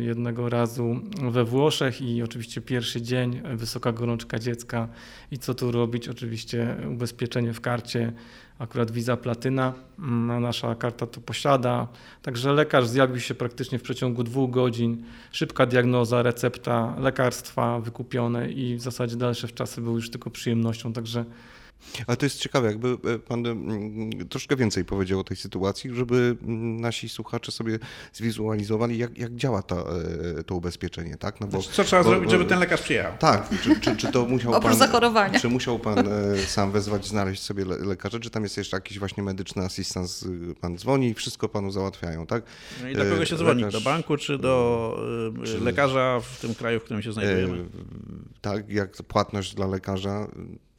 [0.00, 4.88] jednego razu we Włoszech i oczywiście pierwszy dzień, wysoka gorączka dziecka
[5.30, 6.08] i co tu robić?
[6.08, 8.12] Oczywiście ubezpieczenie w karcie
[8.60, 11.88] akurat Visa Platyna, mm, nasza karta to posiada.
[12.22, 15.04] Także lekarz zjawił się praktycznie w przeciągu dwóch godzin.
[15.32, 20.92] Szybka diagnoza, recepta, lekarstwa wykupione i w zasadzie dalsze czasy były już tylko przyjemnością.
[20.92, 21.24] Także
[22.06, 26.36] ale to jest ciekawe, jakby e, pan mm, troszkę więcej powiedział o tej sytuacji, żeby
[26.42, 27.78] mm, nasi słuchacze sobie
[28.12, 31.40] zwizualizowali, jak, jak działa ta, e, to ubezpieczenie, tak?
[31.40, 33.12] No bo, co trzeba bo, zrobić, żeby ten lekarz przyjechał?
[33.18, 34.78] Tak, czy, czy, czy to musiał Oprócz pan...
[34.78, 35.40] zachorowania.
[35.40, 39.22] Czy musiał pan e, sam wezwać, znaleźć sobie lekarza, czy tam jest jeszcze jakiś właśnie
[39.22, 40.24] medyczny asystent,
[40.60, 42.42] pan dzwoni i wszystko panu załatwiają, tak?
[42.82, 43.62] No i do kogo się dzwoni?
[43.62, 43.84] Lekarz...
[43.84, 44.96] Do banku, czy do
[45.44, 45.60] czy...
[45.60, 47.64] lekarza w tym kraju, w którym się znajdujemy?
[48.40, 50.26] Tak, jak płatność dla lekarza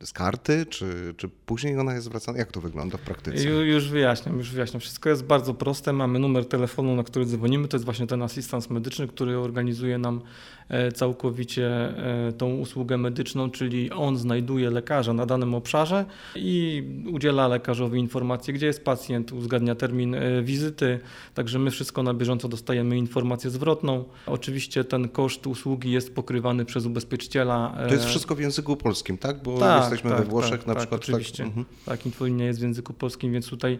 [0.03, 2.37] z karty, czy, czy później ona jest zwracana?
[2.37, 3.43] Jak to wygląda w praktyce?
[3.49, 4.79] Już wyjaśniam, już wyjaśniam.
[4.81, 5.93] Wszystko jest bardzo proste.
[5.93, 7.67] Mamy numer telefonu, na który dzwonimy.
[7.67, 10.21] To jest właśnie ten asystent medyczny, który organizuje nam
[10.69, 17.47] e, całkowicie e, tą usługę medyczną, czyli on znajduje lekarza na danym obszarze i udziela
[17.47, 20.99] lekarzowi informacji, gdzie jest pacjent, uzgadnia termin e, wizyty.
[21.33, 24.03] Także my wszystko na bieżąco dostajemy informację zwrotną.
[24.25, 27.77] Oczywiście ten koszt usługi jest pokrywany przez ubezpieczyciela.
[27.87, 29.43] To jest wszystko w języku polskim, tak?
[29.43, 31.01] Bo tak, jesteśmy tak, we Włoszech tak, na tak, przykład.
[31.01, 31.43] Oczywiście.
[31.43, 31.65] Tak, mhm.
[31.85, 33.79] tak, infolinia jest w języku polskim, więc tutaj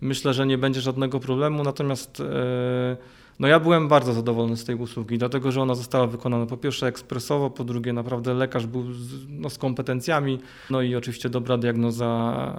[0.00, 1.62] myślę, że nie będzie żadnego problemu.
[1.62, 2.96] Natomiast e,
[3.40, 6.86] no ja byłem bardzo zadowolony z tej usługi, dlatego że ona została wykonana po pierwsze
[6.86, 10.38] ekspresowo, po drugie naprawdę lekarz był z, no, z kompetencjami,
[10.70, 12.56] no i oczywiście dobra diagnoza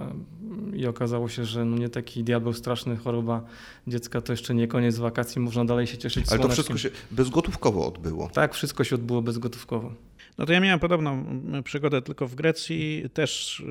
[0.72, 3.42] i okazało się, że no nie taki diabeł straszny, choroba
[3.86, 7.86] dziecka to jeszcze nie koniec wakacji, można dalej się cieszyć Ale to wszystko się bezgotówkowo
[7.86, 8.28] odbyło.
[8.28, 9.92] Tak, wszystko się odbyło bezgotówkowo.
[10.38, 11.24] No to ja miałem podobną
[11.64, 13.04] przygodę tylko w Grecji.
[13.14, 13.64] Też y,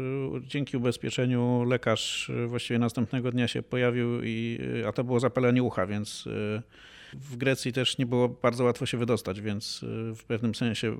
[0.48, 5.64] dzięki ubezpieczeniu lekarz y, właściwie następnego dnia się pojawił, i, y, a to było zapalenie
[5.64, 6.30] ucha, więc
[7.14, 10.98] w Grecji też nie było bardzo łatwo się wydostać, więc w pewnym sensie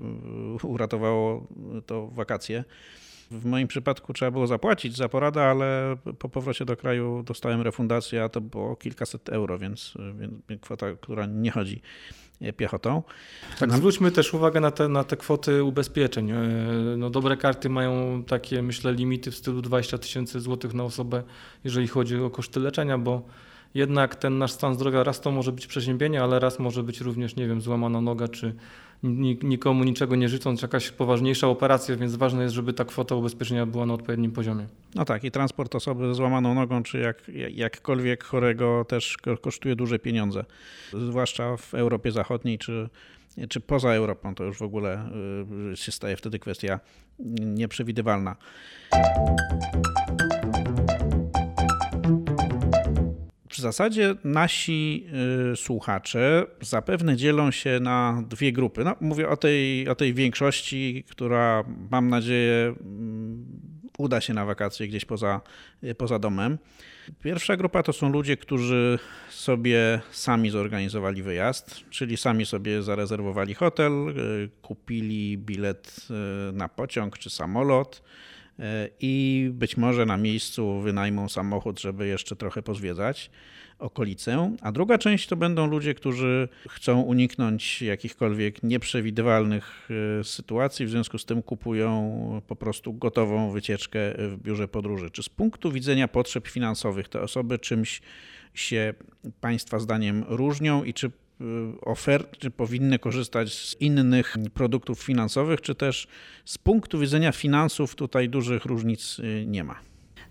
[0.62, 1.46] uratowało
[1.86, 2.64] to wakacje.
[3.30, 8.24] W moim przypadku trzeba było zapłacić za poradę, ale po powrocie do kraju dostałem refundację,
[8.24, 9.94] a to było kilkaset euro, więc,
[10.48, 11.82] więc kwota, która nie chodzi
[12.56, 13.02] piechotą.
[13.58, 16.30] Tak, zwróćmy też uwagę na te, na te kwoty ubezpieczeń.
[16.30, 16.36] E,
[16.96, 21.22] no, dobre karty mają takie, myślę, limity w stylu 20 tysięcy złotych na osobę,
[21.64, 23.22] jeżeli chodzi o koszty leczenia, bo
[23.74, 27.36] jednak ten nasz stan zdrowia raz to może być przeziębienie, ale raz może być również,
[27.36, 28.54] nie wiem, złamana noga, czy
[29.42, 33.86] nikomu niczego nie życząc, jakaś poważniejsza operacja, więc ważne jest, żeby ta kwota ubezpieczenia była
[33.86, 34.66] na odpowiednim poziomie.
[34.94, 39.98] No tak, i transport osoby ze złamaną nogą, czy jak, jakkolwiek chorego też kosztuje duże
[39.98, 40.44] pieniądze,
[40.92, 42.88] zwłaszcza w Europie Zachodniej, czy,
[43.48, 45.08] czy poza Europą, to już w ogóle
[45.72, 46.80] y, się staje wtedy kwestia
[47.40, 48.36] nieprzewidywalna.
[53.64, 55.06] Zasadzie nasi
[55.52, 58.84] y, słuchacze zapewne dzielą się na dwie grupy.
[58.84, 63.44] No, mówię o tej, o tej większości, która mam nadzieję mm,
[63.98, 65.40] uda się na wakacje gdzieś poza,
[65.84, 66.58] y, poza domem.
[67.22, 68.98] Pierwsza grupa to są ludzie, którzy
[69.30, 76.06] sobie sami zorganizowali wyjazd, czyli sami sobie zarezerwowali hotel, y, kupili bilet
[76.52, 78.02] na pociąg czy samolot
[79.00, 83.30] i być może na miejscu wynajmą samochód, żeby jeszcze trochę pozwiedzać
[83.78, 89.88] okolicę, a druga część to będą ludzie, którzy chcą uniknąć jakichkolwiek nieprzewidywalnych
[90.20, 95.10] e, sytuacji, w związku z tym kupują po prostu gotową wycieczkę w biurze podróży.
[95.10, 98.02] Czy z punktu widzenia potrzeb finansowych te osoby czymś
[98.54, 98.94] się
[99.40, 101.44] Państwa zdaniem różnią i czy e,
[101.80, 106.06] oferty, czy powinny korzystać z innych produktów finansowych, czy też
[106.44, 109.80] z punktu widzenia finansów tutaj dużych różnic e, nie ma?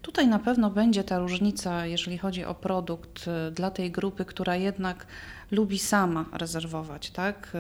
[0.02, 4.56] Tutaj na pewno będzie ta różnica, jeżeli chodzi o produkt y, dla tej grupy, która
[4.56, 5.08] jednak
[5.52, 7.52] lubi sama rezerwować, tak?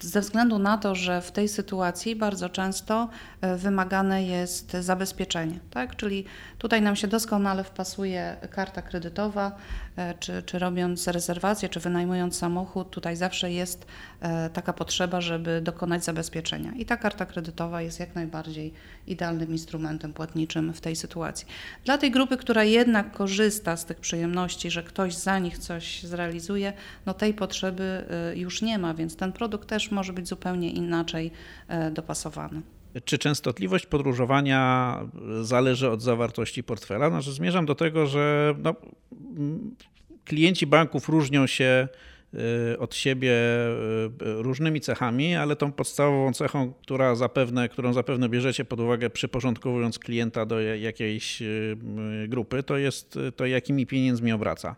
[0.00, 3.08] Ze względu na to, że w tej sytuacji bardzo często
[3.44, 5.96] y, wymagane jest zabezpieczenie, tak?
[5.96, 6.24] Czyli
[6.58, 9.56] tutaj nam się doskonale wpasuje karta kredytowa,
[10.20, 13.86] czy, czy robiąc rezerwację, czy wynajmując samochód, tutaj zawsze jest
[14.52, 16.72] taka potrzeba, żeby dokonać zabezpieczenia.
[16.72, 18.72] I ta karta kredytowa jest jak najbardziej
[19.06, 21.46] idealnym instrumentem płatniczym w tej sytuacji.
[21.84, 26.72] Dla tej grupy, która jednak korzysta z tych przyjemności, że ktoś za nich coś zrealizuje,
[27.06, 31.30] no tej potrzeby już nie ma, więc ten produkt też może być zupełnie inaczej
[31.68, 32.62] e, dopasowany.
[33.04, 34.98] Czy częstotliwość podróżowania
[35.42, 37.10] zależy od zawartości portfela?
[37.10, 38.74] Znaczy, zmierzam do tego, że no,
[40.24, 41.88] klienci banków różnią się
[42.72, 48.64] Y, od siebie y, różnymi cechami, ale tą podstawową cechą, która zapewne, którą zapewne bierzecie
[48.64, 51.42] pod uwagę przyporządkowując klienta do jakiejś
[52.28, 54.76] grupy, to jest to, jakimi pieniędzmi obraca.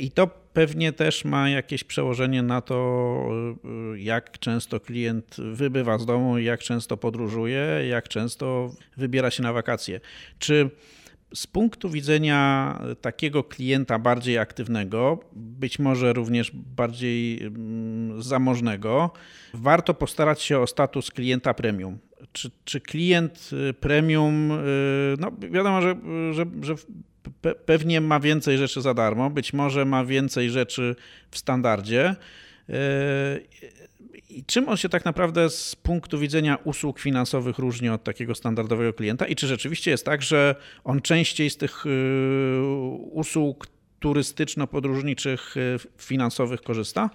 [0.00, 3.28] I to pewnie też ma jakieś przełożenie na to,
[3.96, 10.00] jak często klient wybywa z domu, jak często podróżuje, jak często wybiera się na wakacje.
[10.38, 10.70] Czy
[11.34, 19.10] z punktu widzenia takiego klienta bardziej aktywnego, być może również bardziej mm, zamożnego,
[19.54, 21.98] warto postarać się o status klienta premium.
[22.32, 24.54] Czy, czy klient y, premium, y,
[25.18, 25.96] no wiadomo, że,
[26.32, 26.74] że, że
[27.66, 30.96] pewnie ma więcej rzeczy za darmo, być może ma więcej rzeczy
[31.30, 32.16] w standardzie.
[32.70, 32.74] Y,
[34.30, 38.92] i czym on się tak naprawdę z punktu widzenia usług finansowych różni od takiego standardowego
[38.92, 39.26] klienta?
[39.26, 41.90] I czy rzeczywiście jest tak, że on częściej z tych y,
[43.10, 43.66] usług
[44.00, 47.10] turystyczno-podróżniczych y, finansowych korzysta?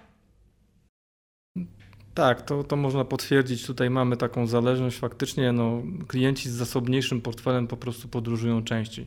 [2.14, 3.66] Tak, to, to można potwierdzić.
[3.66, 4.98] Tutaj mamy taką zależność.
[4.98, 9.06] Faktycznie no, klienci z zasobniejszym portfelem po prostu podróżują częściej.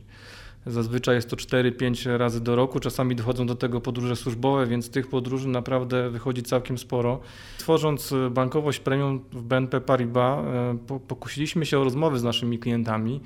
[0.66, 5.08] Zazwyczaj jest to 4-5 razy do roku, czasami dochodzą do tego podróże służbowe, więc tych
[5.08, 7.20] podróży naprawdę wychodzi całkiem sporo.
[7.58, 13.20] Tworząc bankowość premium w BNP Paribas, e, pokusiliśmy się o rozmowy z naszymi klientami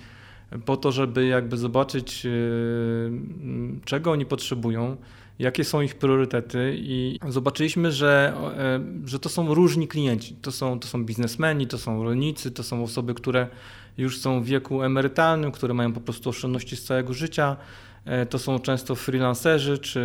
[0.64, 2.30] po to, żeby jakby zobaczyć, e,
[3.84, 4.96] czego oni potrzebują,
[5.38, 10.36] jakie są ich priorytety i zobaczyliśmy, że, e, że to są różni klienci.
[10.42, 13.48] To są, to są biznesmeni, to są rolnicy, to są osoby, które
[13.98, 17.56] już są w wieku emerytalnym, które mają po prostu oszczędności z całego życia.
[18.04, 20.00] E, to są często freelancerzy czy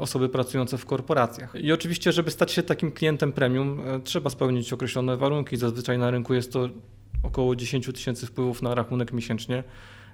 [0.00, 1.54] osoby pracujące w korporacjach.
[1.54, 5.56] I oczywiście, żeby stać się takim klientem premium, e, trzeba spełnić określone warunki.
[5.56, 6.68] Zazwyczaj na rynku jest to
[7.22, 9.64] około 10 tysięcy wpływów na rachunek miesięcznie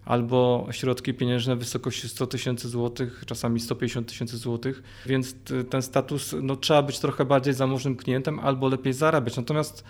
[0.04, 5.34] albo środki pieniężne w wysokości 100 tysięcy złotych, czasami 150 tysięcy złotych, więc
[5.70, 9.36] ten status, no, trzeba być trochę bardziej zamożnym klientem albo lepiej zarabiać.
[9.36, 9.84] Natomiast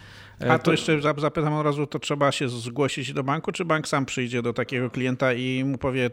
[0.49, 4.07] a to jeszcze zapytam od razu, to trzeba się zgłosić do banku, czy bank sam
[4.07, 6.11] przyjdzie do takiego klienta i mu powie,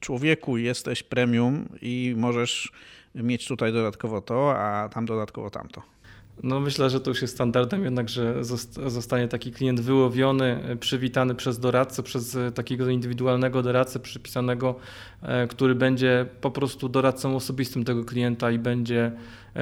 [0.00, 2.72] człowieku, jesteś premium i możesz
[3.14, 5.82] mieć tutaj dodatkowo to, a tam dodatkowo tamto?
[6.42, 8.44] No myślę, że to już jest standardem jednak, że
[8.86, 14.74] zostanie taki klient wyłowiony, e, przywitany przez doradcę, przez e, takiego indywidualnego doradcę przypisanego,
[15.22, 19.12] e, który będzie po prostu doradcą osobistym tego klienta i będzie E,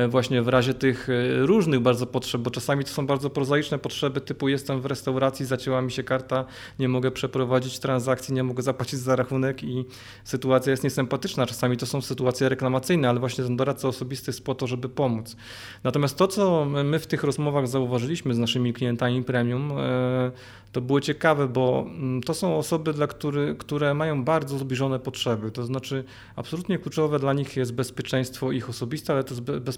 [0.09, 4.21] właśnie w razie tych e, różnych bardzo potrzeb, bo czasami to są bardzo prozaiczne potrzeby
[4.21, 6.45] typu jestem w restauracji, zacięła mi się karta,
[6.79, 9.85] nie mogę przeprowadzić transakcji, nie mogę zapłacić za rachunek i
[10.25, 11.47] sytuacja jest niesympatyczna.
[11.47, 15.37] Czasami to są sytuacje reklamacyjne, ale właśnie ten doradca osobisty jest po to, żeby pomóc.
[15.85, 20.31] Natomiast to, co my w tych rozmowach zauważyliśmy z naszymi klientami premium, e,
[20.73, 25.51] to było ciekawe, bo mm, to są osoby, dla który, które mają bardzo zbliżone potrzeby.
[25.51, 26.05] To znaczy,
[26.37, 29.78] absolutnie kluczowe dla nich jest bezpieczeństwo ich osobiste, ale to jest bezpieczeństwo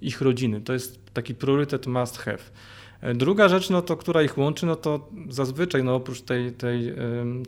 [0.00, 0.60] ich rodziny.
[0.60, 2.38] To jest taki priorytet must have.
[3.14, 6.94] Druga rzecz, no to, która ich łączy, no to zazwyczaj no oprócz tej, tej,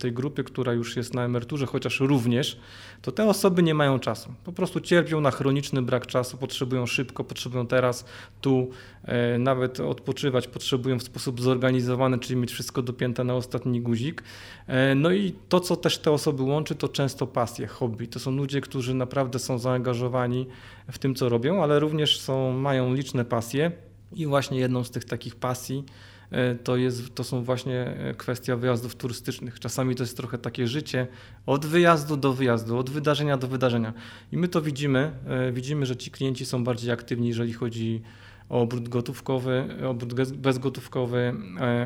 [0.01, 2.61] tej grupy, która już jest na emeryturze, chociaż również,
[3.03, 4.35] to te osoby nie mają czasu.
[4.45, 8.05] Po prostu cierpią na chroniczny brak czasu, potrzebują szybko, potrzebują teraz,
[8.41, 8.71] tu,
[9.05, 14.23] e, nawet odpoczywać, potrzebują w sposób zorganizowany, czyli mieć wszystko dopięte na ostatni guzik.
[14.67, 18.09] E, no i to, co też te osoby łączy, to często pasje, hobby.
[18.09, 20.47] To są ludzie, którzy naprawdę są zaangażowani
[20.91, 25.05] w tym, co robią, ale również są, mają liczne pasje i właśnie jedną z tych
[25.05, 25.85] takich pasji
[26.31, 29.61] e, to, jest, to są właśnie e, kwestia wyjazdów turystycznych.
[29.61, 31.07] Czasami to jest trochę takie życie
[31.47, 33.93] od wyjazdu do wyjazdu, od wydarzenia do wydarzenia.
[34.33, 35.13] I my to widzimy.
[35.27, 38.03] E, widzimy, że ci klienci są bardziej aktywni, jeżeli chodzi
[38.49, 41.35] o obrót gotówkowy, obrót bezgotówkowy,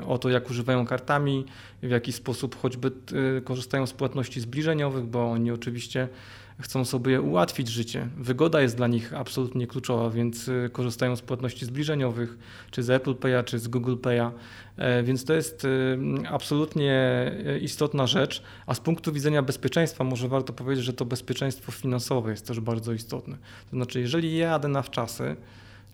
[0.06, 1.44] o to, jak używają kartami,
[1.82, 2.92] w jaki sposób choćby
[3.44, 6.08] korzystają z płatności zbliżeniowych, bo oni oczywiście
[6.61, 8.08] chcą sobie ułatwić życie.
[8.16, 12.38] Wygoda jest dla nich absolutnie kluczowa, więc y, korzystają z płatności zbliżeniowych,
[12.70, 14.30] czy z Apple Pay'a, czy z Google Pay'a,
[14.76, 15.98] e, więc to jest y,
[16.28, 21.72] absolutnie y, istotna rzecz, a z punktu widzenia bezpieczeństwa może warto powiedzieć, że to bezpieczeństwo
[21.72, 23.36] finansowe jest też bardzo istotne.
[23.70, 25.36] To znaczy, jeżeli jadę na wczasy,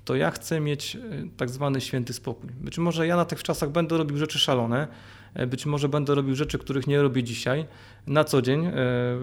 [0.07, 0.97] to ja chcę mieć
[1.37, 2.51] tak zwany święty spokój.
[2.61, 4.89] Być może ja na tych czasach będę robił rzeczy szalone,
[5.37, 7.67] E, być może będę robił rzeczy, których nie robię dzisiaj
[8.07, 8.73] na co dzień, e,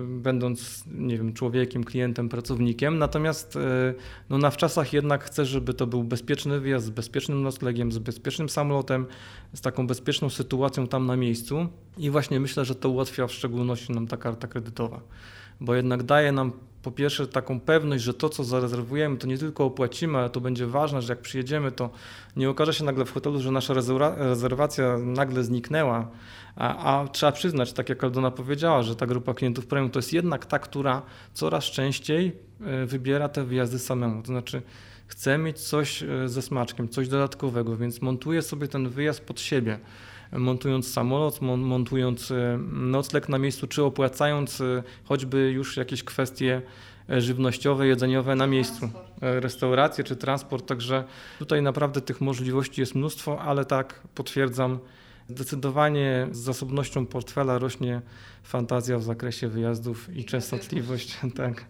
[0.07, 2.97] będąc, nie wiem, człowiekiem, klientem, pracownikiem.
[2.97, 3.93] Natomiast e,
[4.29, 8.49] no, na wczasach jednak chcę, żeby to był bezpieczny wyjazd z bezpiecznym noclegiem, z bezpiecznym
[8.49, 9.05] samolotem,
[9.53, 11.67] z taką bezpieczną sytuacją tam na miejscu.
[11.97, 15.01] I właśnie myślę, że to ułatwia w szczególności nam ta karta kredytowa,
[15.59, 16.51] bo jednak daje nam
[16.83, 20.67] po pierwsze taką pewność, że to, co zarezerwujemy, to nie tylko opłacimy, ale to będzie
[20.67, 21.89] ważne, że jak przyjedziemy, to
[22.35, 23.73] nie okaże się nagle w hotelu, że nasza
[24.17, 26.07] rezerwacja nagle zniknęła,
[26.55, 30.13] a, a, trzeba przyznać, tak jak Aldona powiedziała, że ta grupa klientów premium to jest
[30.13, 31.01] jednak ta, która
[31.33, 34.21] coraz częściej e, wybiera te wyjazdy samemu.
[34.21, 34.61] To znaczy,
[35.07, 39.79] chce mieć coś e, ze smaczkiem, coś dodatkowego, więc montuje sobie ten wyjazd pod siebie
[40.35, 46.61] montując samolot, montując e, nocleg na miejscu, czy opłacając e, choćby już jakieś kwestie
[47.09, 48.89] e, żywnościowe, jedzeniowe na miejscu,
[49.21, 51.03] restauracje czy transport, także
[51.39, 54.79] tutaj naprawdę tych możliwości jest mnóstwo, ale tak potwierdzam,
[55.29, 58.01] zdecydowanie z zasobnością portfela rośnie
[58.43, 61.17] fantazja w zakresie wyjazdów i częstotliwość.
[61.35, 61.65] Tak.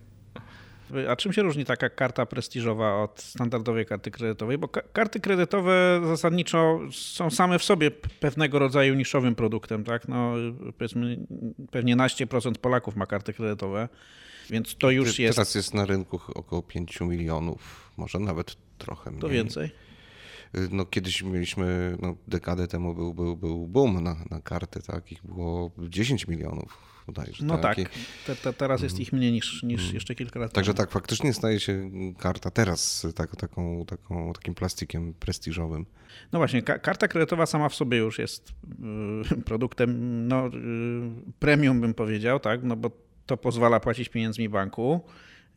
[1.10, 4.58] A czym się różni taka karta prestiżowa od standardowej karty kredytowej?
[4.58, 10.08] Bo karty kredytowe zasadniczo są same w sobie pewnego rodzaju niszowym produktem, tak?
[10.08, 10.34] No,
[10.78, 11.18] powiedzmy,
[11.72, 13.90] pewnie naście procent Polaków ma karty kredytowe,
[14.50, 15.36] więc to już jest.
[15.36, 19.22] Teraz jest na rynku około 5 milionów, może nawet trochę mniej.
[19.22, 19.72] To więcej.
[20.72, 25.12] No, kiedyś mieliśmy, no, dekadę temu był, był, był boom na, na karty, tak?
[25.12, 27.46] Ich było 10 milionów bodajże.
[27.46, 27.90] No tak, tak.
[28.26, 29.94] Te, te, teraz jest ich mniej niż, niż mm.
[29.94, 30.86] jeszcze kilka lat Także temu.
[30.86, 35.86] tak, faktycznie staje się karta teraz tak, taką, taką, takim plastikiem prestiżowym.
[36.32, 38.54] No właśnie, ka karta kredytowa sama w sobie już jest
[39.34, 40.52] y, produktem no, y,
[41.40, 42.64] premium, bym powiedział, tak?
[42.64, 42.92] no bo
[43.26, 45.02] to pozwala płacić pieniędzmi banku.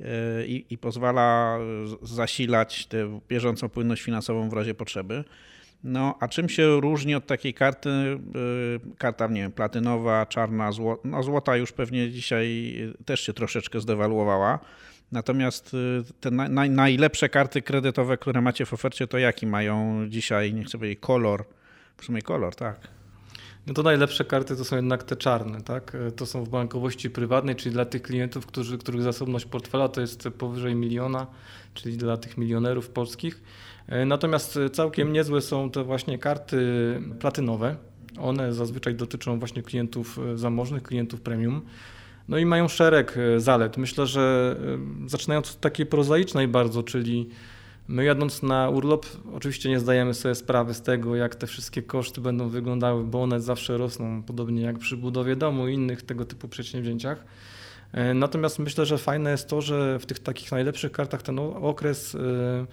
[0.01, 1.59] Y, i, pozwala
[2.03, 5.25] zasilać tę bieżącą płynność finansową w razie potrzeby.
[5.87, 8.18] No, a czym się różni od takiej karty, y,
[8.99, 14.59] karta, nie wiem, platynowa, czarna, złota, no złota już pewnie dzisiaj też się troszeczkę zdewaluowała,
[15.12, 20.55] natomiast y, te naj, najlepsze karty kredytowe, które macie w ofercie, to jaki mają dzisiaj,
[20.55, 21.45] nie chcę powiedzieć kolor,
[21.97, 22.89] w sumie kolor, tak.
[23.66, 25.97] No to najlepsze karty to są jednak te czarne, tak?
[26.16, 30.28] To są w bankowości prywatnej, czyli dla tych klientów, którzy, których zasobność portfela to jest
[30.39, 31.26] powyżej miliona,
[31.74, 33.43] czyli dla tych milionerów polskich.
[33.89, 36.59] E, natomiast całkiem niezłe są te właśnie karty
[37.20, 37.76] platynowe.
[38.20, 41.62] One zazwyczaj dotyczą właśnie klientów e, zamożnych, klientów premium.
[42.28, 43.76] No i mają szereg e, zalet.
[43.76, 44.57] Myślę, że
[45.07, 47.28] zaczynając od takiej prozaicznej bardzo, czyli
[47.89, 52.20] my jadąc na urlop, oczywiście nie zdajemy sobie sprawy z tego, jak te wszystkie koszty
[52.20, 56.49] będą wyglądały, bo one zawsze rosną, podobnie jak przy budowie domu i innych tego typu
[56.49, 57.24] przedsięwzięciach.
[58.14, 62.66] Natomiast myślę, że fajne jest to, że w tych takich najlepszych kartach ten okres E,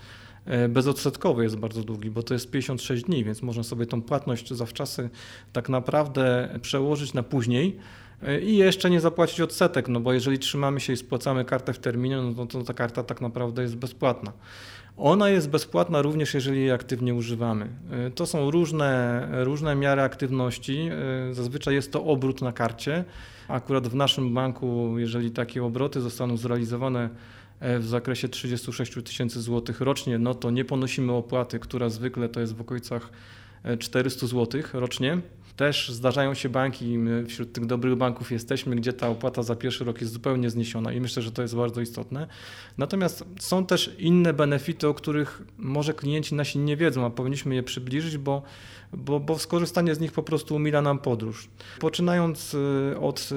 [0.69, 5.09] bezodsetkowy jest bardzo długi, bo to jest 56 dni, więc można sobie tą płatność zawczasy
[5.53, 7.77] tak naprawdę przełożyć na później.
[8.41, 12.17] I jeszcze nie zapłacić odsetek, no bo jeżeli trzymamy się i spłacamy kartę w terminie,
[12.17, 14.31] no to ta karta tak naprawdę jest bezpłatna.
[14.97, 17.69] Ona jest bezpłatna również, jeżeli jej aktywnie używamy.
[18.15, 20.89] To są różne, różne miary aktywności.
[21.31, 23.05] Zazwyczaj jest to obrót na karcie.
[23.47, 27.09] Akurat w naszym banku, jeżeli takie obroty zostaną zrealizowane e,
[27.79, 32.55] w zakresie 36 tysięcy złotych rocznie, no to nie ponosimy opłaty, która zwykle to jest
[32.55, 33.09] w okolicach
[33.79, 35.17] 400 e, złotych rocznie.
[35.55, 39.83] Też zdarzają się banki, my wśród tych dobrych banków jesteśmy, gdzie ta opłata za pierwszy
[39.83, 42.27] rok jest zupełnie zniesiona i myślę, że to jest bardzo istotne.
[42.77, 47.63] Natomiast są też inne benefity, o których może klienci nasi nie wiedzą, a powinniśmy je
[47.63, 48.43] przybliżyć, bo
[48.97, 51.49] bo, bo skorzystanie z nich po prostu umila nam podróż.
[51.79, 53.29] Poczynając y, od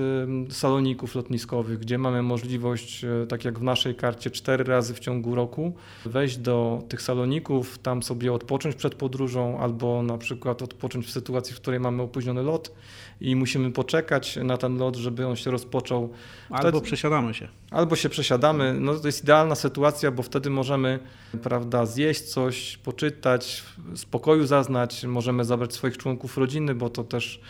[0.49, 4.99] y, saloników lotniskowych, gdzie mamy możliwość, y, tak jak w naszej karcie, cztery razy w
[4.99, 5.73] ciągu roku
[6.05, 11.55] wejść do tych saloników, tam sobie odpocząć przed podróżą albo na przykład odpocząć w sytuacji,
[11.55, 12.73] w której mamy opóźniony lot
[13.21, 16.13] i musimy poczekać na ten lot, żeby on się rozpoczął.
[16.51, 17.49] Albo wtedy, przesiadamy się.
[17.77, 18.75] Albo się przesiadamy.
[18.81, 20.99] No to jest idealna sytuacja, bo wtedy możemy
[21.43, 23.65] prawda, zjeść coś, poczytać,
[23.95, 27.41] spokoju zaznać, możemy zabrać swoich członków rodziny, bo to też,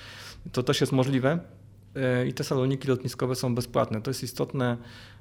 [0.52, 1.38] to też jest możliwe.
[1.96, 4.02] E, I te saloniki lotniskowe są bezpłatne.
[4.02, 4.76] To jest istotne,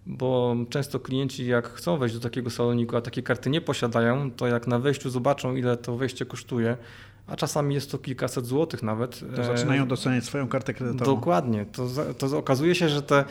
[0.06, 4.48] bo często klienci, jak chcą wejść do takiego saloniku, a takie karty nie posiadają, to
[4.48, 6.78] jak na wejściu zobaczą, ile to wejście kosztuje,
[7.28, 9.36] a czasami jest to kilkaset złotych nawet.
[9.36, 11.16] To zaczynają e, doceniać swoją kartę kredytową.
[11.16, 11.66] Dokładnie.
[11.66, 13.26] To, to okazuje się, że, te,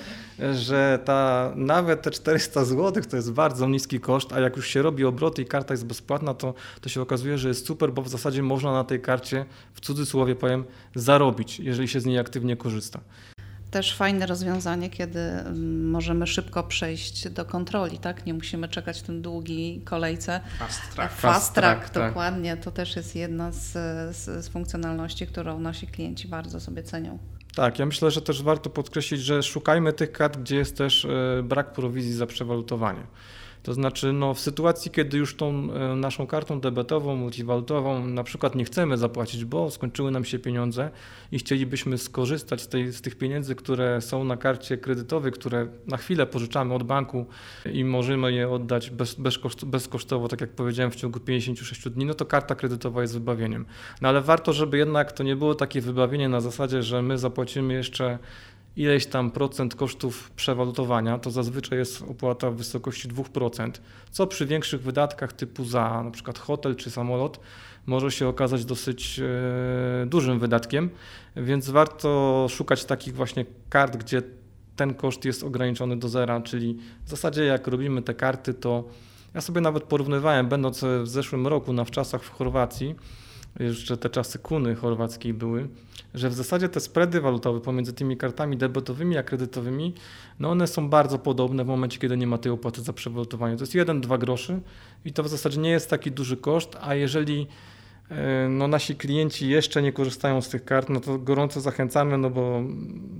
[0.54, 4.82] że ta, nawet te 400 złotych to jest bardzo niski koszt, a jak już się
[4.82, 8.08] robi obroty i karta jest bezpłatna, to, to się okazuje, że jest super, bo w
[8.08, 10.64] zasadzie można na tej karcie, w cudzysłowie powiem,
[10.94, 13.00] zarobić, jeżeli się z niej aktywnie korzysta
[13.74, 18.26] też fajne rozwiązanie, kiedy mm, możemy szybko przejść do kontroli, tak?
[18.26, 20.40] Nie musimy czekać w tym długiej kolejce.
[20.58, 21.12] Fast track.
[21.12, 22.08] Fast, Fast track, track, tak.
[22.08, 22.56] dokładnie.
[22.56, 23.72] To też jest jedna z,
[24.16, 27.18] z, z funkcjonalności, którą nasi klienci bardzo sobie cenią.
[27.54, 31.42] Tak, ja myślę, że też warto podkreślić, że szukajmy tych kart, gdzie jest też e,
[31.42, 33.02] brak prowizji za przewalutowanie.
[33.64, 38.54] To znaczy, no, w sytuacji, kiedy już tą e, naszą kartą debetową, multiwalutową na przykład
[38.54, 40.90] nie chcemy zapłacić, bo skończyły nam się pieniądze
[41.32, 45.96] i chcielibyśmy skorzystać z, tej, z tych pieniędzy, które są na karcie kredytowej, które na
[45.96, 47.26] chwilę pożyczamy od banku
[47.72, 49.16] i możemy je oddać bez,
[49.66, 53.66] bezkosztowo, tak jak powiedziałem, w ciągu 56 dni, no to karta kredytowa jest wybawieniem.
[54.00, 57.74] No ale warto, żeby jednak to nie było takie wybawienie na zasadzie, że my zapłacimy
[57.74, 58.18] jeszcze
[58.76, 63.70] ileś tam procent kosztów przewalutowania, to zazwyczaj jest opłata w wysokości 2%,
[64.10, 67.40] co przy większych wydatkach typu za na przykład hotel czy samolot
[67.86, 70.90] może się okazać dosyć e, dużym wydatkiem,
[71.36, 74.22] więc warto szukać takich właśnie kart, gdzie
[74.76, 78.84] ten koszt jest ograniczony do zera, czyli w zasadzie jak robimy te karty, to
[79.34, 82.94] ja sobie nawet porównywałem, będąc w zeszłym roku na wczasach w Chorwacji,
[83.60, 85.68] jeszcze te czasy kuny chorwackiej były,
[86.14, 89.94] że w zasadzie te spready walutowe pomiędzy tymi kartami debetowymi a kredytowymi,
[90.40, 93.56] no one są bardzo podobne w momencie, kiedy nie ma tej opłaty za przewalutowanie.
[93.56, 94.60] To jest 1-2 groszy
[95.04, 97.46] i to w zasadzie nie jest taki duży koszt, a jeżeli
[98.10, 102.30] e, no, nasi klienci jeszcze nie korzystają z tych kart, no to gorąco zachęcamy, no
[102.30, 102.62] bo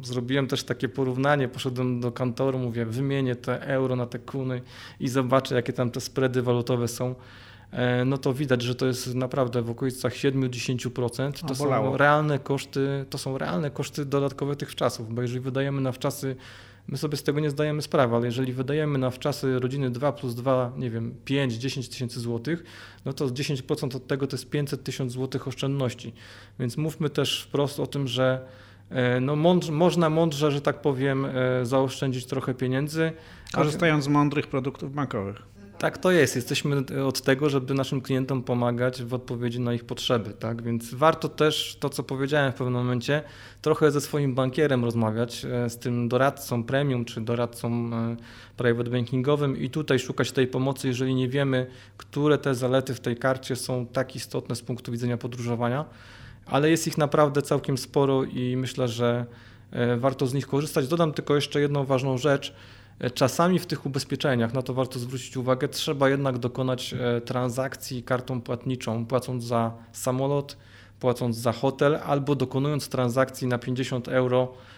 [0.02, 4.60] zrobiłem też takie porównanie, poszedłem do kantoru, mówię, wymienię te euro na te kuny
[5.00, 7.14] i zobaczę, jakie tam te spready walutowe są.
[7.74, 11.46] E, no to widać, że to jest naprawdę w okolicach 7-10%.
[11.48, 15.92] To są realne koszty, to są realne koszty dodatkowe tych wczasów, bo jeżeli wydajemy na
[15.92, 16.36] wczasy,
[16.88, 20.34] my sobie z tego nie zdajemy sprawy, ale jeżeli wydajemy na wczasy rodziny 2 plus
[20.34, 22.64] 2, nie wiem, 5-10 tysięcy złotych,
[23.04, 26.12] no to 10% od tego to jest 500 tysięcy złotych oszczędności.
[26.58, 28.46] Więc mówmy też wprost o tym, że
[28.90, 31.30] e, no mądrze, można mądrze, że tak powiem, e,
[31.66, 33.12] zaoszczędzić trochę pieniędzy.
[33.52, 35.53] Korzystając z mądrych produktów bankowych.
[35.78, 36.36] Tak to jest.
[36.36, 40.30] Jesteśmy od tego, żeby naszym klientom pomagać w odpowiedzi na ich potrzeby.
[40.30, 40.62] Tak?
[40.62, 43.22] Więc warto też to, co powiedziałem w pewnym momencie,
[43.62, 48.16] trochę ze swoim bankierem rozmawiać, e, z tym doradcą premium czy doradcą e,
[48.56, 51.66] private bankingowym i tutaj szukać tej pomocy, jeżeli nie wiemy,
[51.96, 55.84] które te zalety w tej karcie są tak istotne z punktu widzenia podróżowania,
[56.46, 59.26] ale jest ich naprawdę całkiem sporo i myślę, że
[59.70, 60.88] e, warto z nich korzystać.
[60.88, 62.54] Dodam tylko jeszcze jedną ważną rzecz
[63.14, 68.40] czasami w tych ubezpieczeniach, na to warto zwrócić uwagę, trzeba jednak dokonać e, transakcji kartą
[68.40, 70.56] płatniczą, płacąc za samolot,
[71.00, 74.73] płacąc za hotel albo dokonując transakcji na 50 euro E,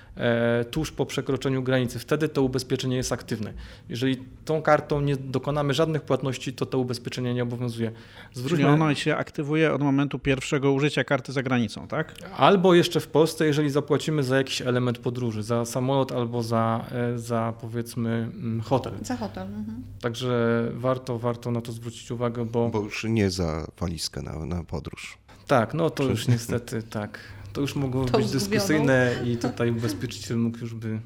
[0.71, 1.99] tuż po przekroczeniu granicy.
[1.99, 3.53] Wtedy to ubezpieczenie jest aktywne.
[3.89, 7.93] Jeżeli tą kartą nie dokonamy żadnych płatności, to to ubezpieczenie nie obowiązuje.
[8.33, 8.59] Zwróćmy...
[8.59, 12.15] Czyli ono się aktywuje od momentu pierwszego użycia karty za granicą, tak?
[12.37, 17.19] Albo jeszcze w Polsce, jeżeli zapłacimy za jakiś element podróży, za samolot albo za, e,
[17.19, 18.93] za powiedzmy mm, hotel.
[19.03, 19.47] Za hotel.
[19.47, 19.83] Mhm.
[20.01, 22.69] Także warto, warto na to zwrócić uwagę, bo...
[22.69, 25.19] Bo już nie za walizkę na, na podróż.
[25.47, 27.19] Tak, no to już niestety tak
[27.57, 28.33] to już mogło być zgubioną.
[28.33, 31.01] dyskusyjne i tutaj ubezpieczyciel mógł już by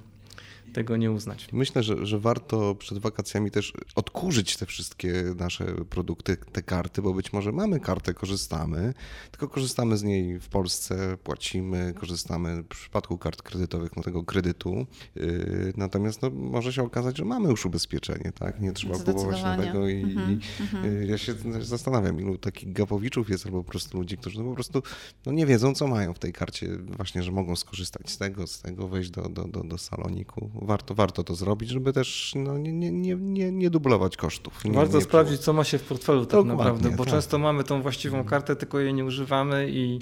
[0.70, 1.48] tego nie uznać.
[1.52, 7.14] Myślę, że, że warto przed wakacjami też odkurzyć te wszystkie nasze produkty, te karty, bo
[7.14, 8.94] być może mamy kartę, korzystamy,
[9.30, 14.86] tylko korzystamy z niej w Polsce, płacimy, korzystamy w przypadku kart kredytowych no tego kredytu.
[15.14, 18.60] Yy, natomiast no, może się okazać, że mamy już ubezpieczenie, tak?
[18.60, 21.08] Nie trzeba kupować nowego i, mm -hmm.
[21.08, 24.82] ja się zastanawiam, ilu takich gapowiczów jest albo po prostu ludzi, którzy no po prostu
[25.26, 28.60] no, nie wiedzą, co mają w tej karcie, właśnie, że mogą skorzystać z tego, z
[28.60, 32.72] tego, wejść do, do, do, do saloniku warto, warto to zrobić, żeby też no, nie,
[32.72, 34.64] nie, nie, nie dublować kosztów.
[34.64, 37.14] Nie, warto nie sprawdzić, co ma się w portfelu tak Dokładnie, naprawdę, bo tak.
[37.14, 39.98] często mamy tą właściwą kartę, tylko jej nie używamy i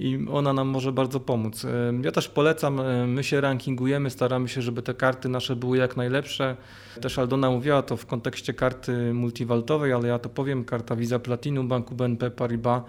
[0.00, 1.66] i ona nam może bardzo pomóc.
[2.02, 6.56] Ja też polecam, my się rankingujemy, staramy się, żeby te karty nasze były jak najlepsze.
[7.00, 11.68] Też Aldona mówiła to w kontekście karty multiwaltowej, ale ja to powiem, karta Visa Platinum
[11.68, 12.82] Banku BNP Paribas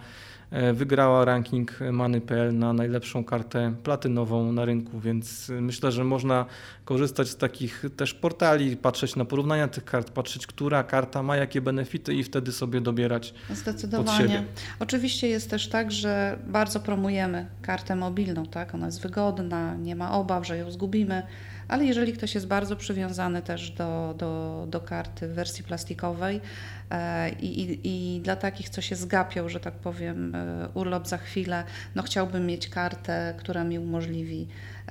[0.73, 6.45] wygrała ranking Money.pl na najlepszą kartę platynową na rynku, więc myślę, że można
[6.85, 11.61] korzystać z takich też portali, patrzeć na porównania tych kart, patrzeć, która karta ma jakie
[11.61, 14.43] benefity i wtedy sobie dobierać Zdecydowanie.
[14.79, 18.75] Oczywiście jest też tak, że bardzo promujemy kartę mobilną, tak?
[18.75, 21.23] Ona jest wygodna, nie ma obaw, że ją zgubimy
[21.71, 26.41] ale jeżeli ktoś jest bardzo przywiązany też do, do, do karty w wersji plastikowej
[26.89, 27.79] e, i, i,
[28.17, 31.63] i dla takich, co się zgapią, że tak powiem, e, urlop za chwilę,
[31.95, 34.47] no chciałbym mieć kartę, która mi umożliwi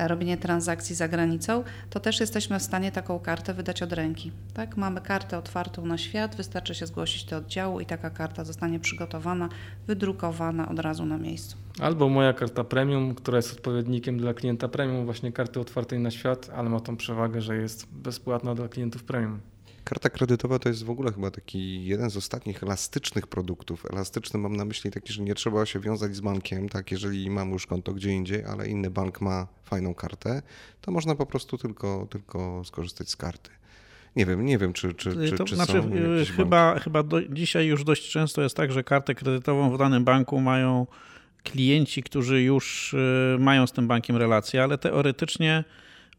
[0.08, 4.32] robienie transakcji za granicą, to też jesteśmy w stanie taką kartę wydać od ręki.
[4.54, 4.76] Tak?
[4.76, 9.48] Mamy kartę otwartą na świat, wystarczy się zgłosić do oddziału i taka karta zostanie przygotowana,
[9.86, 11.56] wydrukowana od razu na miejscu.
[11.80, 16.50] Albo moja karta premium, która jest odpowiednikiem dla klienta premium, właśnie karty otwartej na świat,
[16.56, 19.40] ale ma tą przewagę, że jest bezpłatna dla klientów premium.
[19.90, 23.86] Karta kredytowa to jest w ogóle chyba taki jeden z ostatnich elastycznych produktów.
[23.92, 27.50] Elastyczny mam na myśli taki, że nie trzeba się wiązać z bankiem, tak, jeżeli mam
[27.50, 30.42] już konto gdzie indziej, ale inny bank ma fajną kartę,
[30.80, 33.50] to można po prostu tylko, tylko skorzystać z karty.
[34.16, 35.90] Nie wiem, nie wiem, czy, czy, czy, to, czy znaczy, są
[36.36, 40.40] chyba, chyba do, dzisiaj już dość często jest tak, że kartę kredytową w danym banku
[40.40, 40.86] mają
[41.42, 45.64] klienci, którzy już y, mają z tym bankiem relacje, ale teoretycznie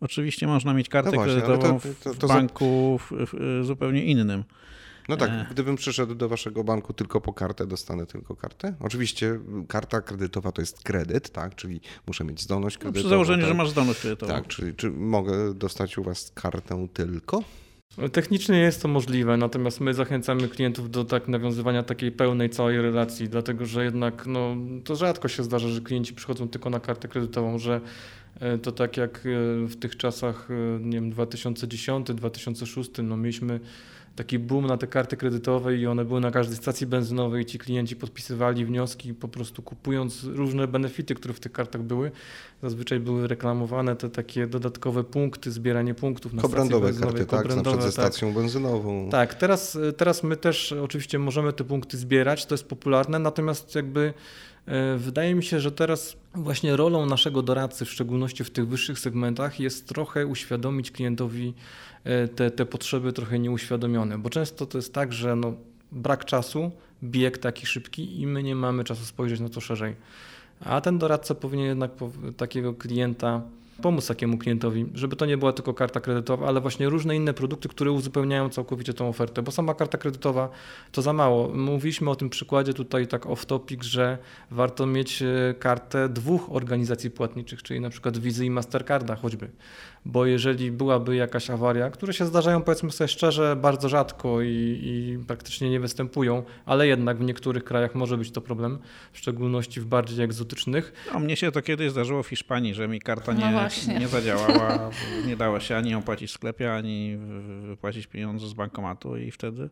[0.01, 4.05] oczywiście można mieć kartę no właśnie, kredytową to, to, to, w banku w, w, zupełnie
[4.05, 4.43] innym.
[5.09, 5.45] No tak, e.
[5.51, 8.75] gdybym przyszedł do waszego banku tylko po kartę, dostanę tylko kartę.
[8.79, 12.99] Oczywiście karta kredytowa to jest kredyt, tak, czyli muszę mieć zdolność kredytową.
[12.99, 13.47] No przy założeniu, tak?
[13.47, 14.33] że masz zdolność kredytową.
[14.33, 17.43] Tak, czyli czy mogę dostać u was kartę tylko?
[18.11, 23.29] Technicznie jest to możliwe, natomiast my zachęcamy klientów do tak nawiązywania takiej pełnej, całej relacji,
[23.29, 27.57] dlatego że jednak no, to rzadko się zdarza, że klienci przychodzą tylko na kartę kredytową,
[27.57, 27.81] że
[28.61, 33.59] to tak jak e, w tych czasach, e, nie wiem, 2010, 2006, no mieliśmy
[34.15, 37.45] taki boom na te karty kredytowe i one były na każdej stacji benzynowej.
[37.45, 42.11] Ci klienci podpisywali wnioski po prostu kupując różne benefity, które w tych kartach były.
[42.63, 46.93] Zazwyczaj były reklamowane te takie dodatkowe punkty, zbieranie punktów na stacji benzynowej.
[46.93, 48.37] karty, tak, na przykład ze stacją tak.
[48.37, 49.09] benzynową.
[49.09, 54.01] Tak, teraz, teraz my też oczywiście możemy te punkty zbierać, to jest popularne, natomiast jakby
[54.01, 54.13] e,
[54.97, 59.59] Wydaje mi się, że teraz właśnie rolą naszego doradcy, w szczególności w tych wyższych segmentach,
[59.59, 61.53] jest trochę uświadomić klientowi
[62.03, 65.53] E, te, te potrzeby trochę nieuświadomione, bo często to jest tak, że no,
[65.91, 66.71] brak czasu,
[67.03, 69.95] bieg taki szybki i my nie mamy czasu spojrzeć na to szerzej.
[70.59, 71.91] A ten doradca powinien jednak
[72.37, 73.41] takiego klienta
[73.81, 77.69] pomóc takiemu klientowi, żeby to nie była tylko karta kredytowa, ale właśnie różne inne produkty,
[77.69, 80.49] które uzupełniają całkowicie tą ofertę, bo sama karta kredytowa
[80.91, 81.47] to za mało.
[81.47, 84.17] Mówiliśmy o tym przykładzie tutaj tak off topic, że
[84.51, 89.49] warto mieć e, kartę dwóch organizacji płatniczych, czyli na przykład Visa i Mastercarda choćby,
[90.05, 95.19] bo jeżeli byłaby jakaś awaria, które się zdarzają powiedzmy sobie szczerze bardzo rzadko i, i
[95.27, 98.79] praktycznie nie występują, ale jednak w niektórych krajach może być to problem,
[99.13, 100.93] w szczególności w bardziej egzotycznych.
[101.13, 104.89] No, mnie się to kiedyś zdarzyło w Hiszpanii, że mi karta nie, no nie zadziałała,
[105.25, 107.17] nie dało się ani opłacić w sklepie, ani
[107.67, 109.69] wypłacić pieniądze z bankomatu i wtedy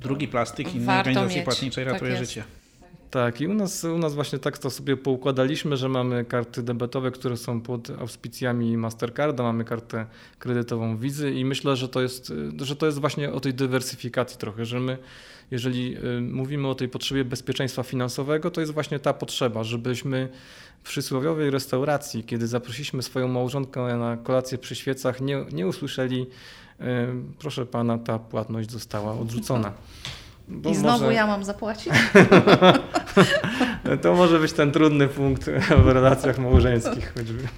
[0.00, 1.44] drugi plastik innej organizacji mieć.
[1.44, 2.44] płatniczej ratuje tak życie.
[3.10, 7.10] Tak, i u nas, u nas właśnie tak to sobie poukładaliśmy, że mamy karty debetowe,
[7.10, 10.06] które są pod auspicjami Mastercarda, mamy kartę
[10.38, 12.32] kredytową Wizy i myślę, że to jest,
[12.62, 14.98] że to jest właśnie o tej dywersyfikacji trochę, że my,
[15.50, 20.28] jeżeli y, mówimy o tej potrzebie bezpieczeństwa finansowego, to jest właśnie ta potrzeba, żebyśmy
[20.82, 26.26] w przysłowiowej restauracji, kiedy zaprosiliśmy swoją małżonkę na kolację przy świecach, nie, nie usłyszeli,
[26.80, 26.84] y,
[27.38, 29.72] proszę pana, ta płatność została odrzucona.
[30.48, 31.14] Bo I znowu może...
[31.14, 31.92] ja mam zapłacić?
[34.02, 35.50] to może być ten trudny punkt
[35.84, 37.48] w relacjach małżeńskich choćby.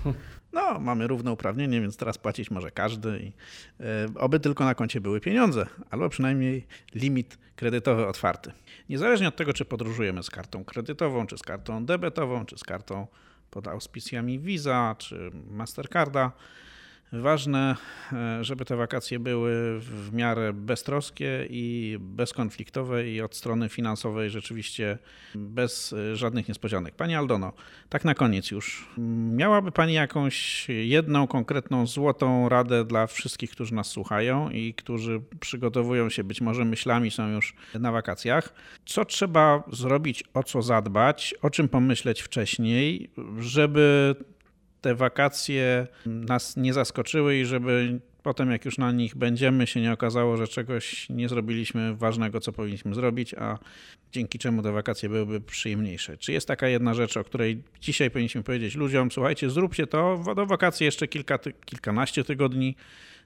[0.57, 3.19] No, mamy równouprawnienie, więc teraz płacić może każdy.
[3.19, 3.33] I,
[3.81, 8.53] e, oby tylko na koncie były pieniądze, albo przynajmniej limit kredytowy otwarty.
[8.89, 13.07] Niezależnie od tego, czy podróżujemy z kartą kredytową, czy z kartą debetową, czy z kartą
[13.51, 16.33] pod auspicjami Visa czy Mastercarda.
[17.21, 17.77] Ważne,
[18.13, 24.99] e, żeby te wakacje były w miarę beztroskie i bezkonfliktowe i od strony finansowej rzeczywiście
[25.35, 26.95] bez żadnych niespodzianek.
[26.95, 27.53] Pani Aldono,
[27.89, 28.89] tak na koniec już.
[29.33, 36.11] Miałaby Pani jakąś jedną konkretną złotą radę dla wszystkich, którzy nas słuchają i którzy przygotowują
[36.11, 38.55] się być może myślami, są już na wakacjach.
[38.87, 44.15] Co trzeba zrobić, o co zadbać, o czym pomyśleć wcześniej, żeby
[44.87, 49.93] te wakacje nas nie zaskoczyły i żeby potem, jak już na nich będziemy, się nie
[49.93, 53.59] okazało, że czegoś nie zrobiliśmy ważnego, co powinniśmy zrobić, a
[54.13, 56.17] dzięki czemu te wakacje byłyby przyjemniejsze.
[56.17, 60.47] Czy jest taka jedna rzecz, o której dzisiaj powinniśmy powiedzieć ludziom, słuchajcie, zróbcie to, do
[60.47, 62.77] wakacji jeszcze kilka, kilkanaście tygodni,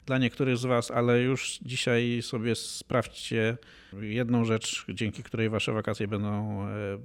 [0.07, 3.57] dla niektórych z Was, ale już dzisiaj sobie sprawdźcie
[4.01, 6.99] jedną rzecz, dzięki której Wasze wakacje będą e, e,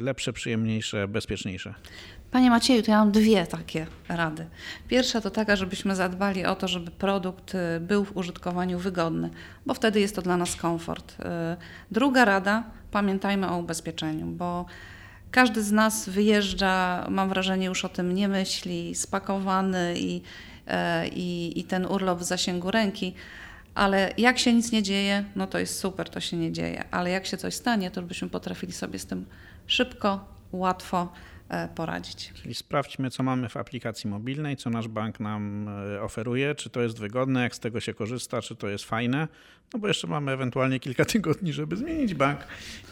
[0.00, 1.74] lepsze, przyjemniejsze, bezpieczniejsze.
[2.30, 4.46] Panie Macieju, to ja mam dwie takie rady.
[4.88, 9.30] Pierwsza to taka, żebyśmy zadbali o to, żeby produkt e, był w użytkowaniu wygodny,
[9.66, 11.16] bo wtedy jest to dla nas komfort.
[11.90, 14.66] Druga rada, pamiętajmy o ubezpieczeniu, bo
[15.30, 20.55] każdy z nas wyjeżdża, mam wrażenie, już o tym nie myśli, spakowany i E,
[21.12, 23.14] i, i ten urlop w zasięgu ręki.
[23.74, 26.84] Ale jak się nic nie dzieje, no to jest super, to się nie dzieje.
[26.90, 29.26] Ale jak się coś stanie, to byśmy potrafili sobie z tym
[29.66, 31.35] szybko, łatwo E,
[31.74, 32.32] poradzić.
[32.34, 36.82] Czyli sprawdźmy, co mamy w aplikacji mobilnej, co nasz bank nam e, oferuje, czy to
[36.82, 39.28] jest wygodne, jak z tego się korzysta, czy to jest fajne.
[39.74, 42.40] No bo jeszcze mamy ewentualnie kilka tygodni, żeby zmienić bank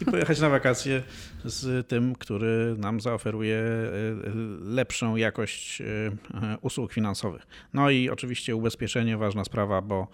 [0.01, 1.03] i pojechać na wakacje
[1.45, 3.91] z tym, który nam zaoferuje e,
[4.61, 5.81] lepszą jakość
[6.61, 7.47] usług finansowych.
[7.73, 10.07] No i oczywiście ubezpieczenie, ważna sprawa, bo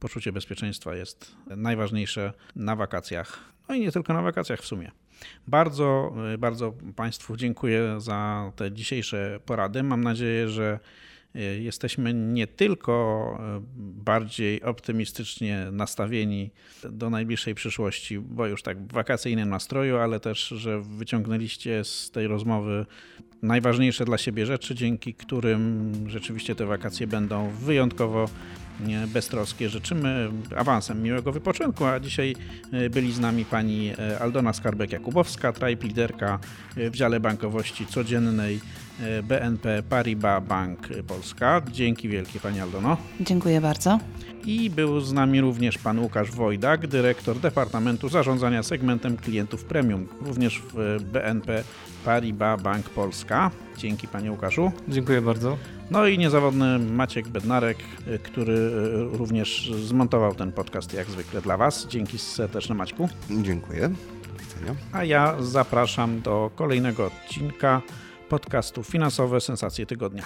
[0.00, 3.38] poczucie bezpieczeństwa jest najważniejsze na wakacjach.
[3.68, 4.90] No i nie tylko na wakacjach w sumie.
[5.48, 9.82] Bardzo, bardzo Państwu dziękuję za te dzisiejsze porady.
[9.82, 10.78] Mam nadzieję, że
[11.60, 16.50] jesteśmy nie tylko e, bardziej optymistycznie nastawieni
[16.90, 22.26] do najbliższej przyszłości, bo już tak w wakacyjnym nastroju, ale też, że wyciągnęliście z tej
[22.26, 22.86] rozmowy
[23.42, 28.28] najważniejsze dla siebie rzeczy, dzięki którym rzeczywiście te wakacje będą wyjątkowo
[29.08, 29.68] beztroskie.
[29.68, 32.36] Życzymy awansem miłego wypoczynku, a dzisiaj
[32.72, 36.38] e, byli z nami pani e, Aldona Skarbek-Jakubowska, tribe liderka
[36.76, 38.60] e, w dziale bankowości codziennej
[39.22, 41.62] BNP Paribas Bank Polska.
[41.72, 42.96] Dzięki wielkie pani Aldono.
[43.20, 43.98] Dziękuję bardzo.
[44.46, 50.62] I był z nami również pan Łukasz Wojdak, dyrektor Departamentu Zarządzania Segmentem Klientów Premium, również
[50.74, 51.64] w BNP
[52.04, 53.50] Paribas Bank Polska.
[53.78, 54.72] Dzięki panie Łukaszu.
[54.88, 55.56] Dziękuję bardzo.
[55.90, 57.78] No i niezawodny Maciek Bednarek,
[58.22, 58.70] który
[59.12, 61.86] również zmontował ten podcast jak zwykle dla was.
[61.86, 63.08] Dzięki serdeczne Maćku.
[63.42, 63.90] Dziękuję.
[64.92, 67.82] A ja zapraszam do kolejnego odcinka
[68.28, 70.24] podcastu Finansowe Sensacje Tygodnia.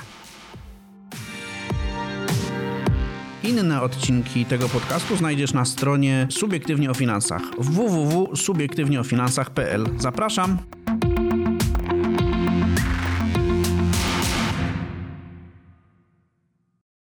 [3.44, 9.86] Inne odcinki tego podcastu znajdziesz na stronie Subiektywnie o Finansach www.subiektywnieofinansach.pl.
[9.98, 10.58] Zapraszam!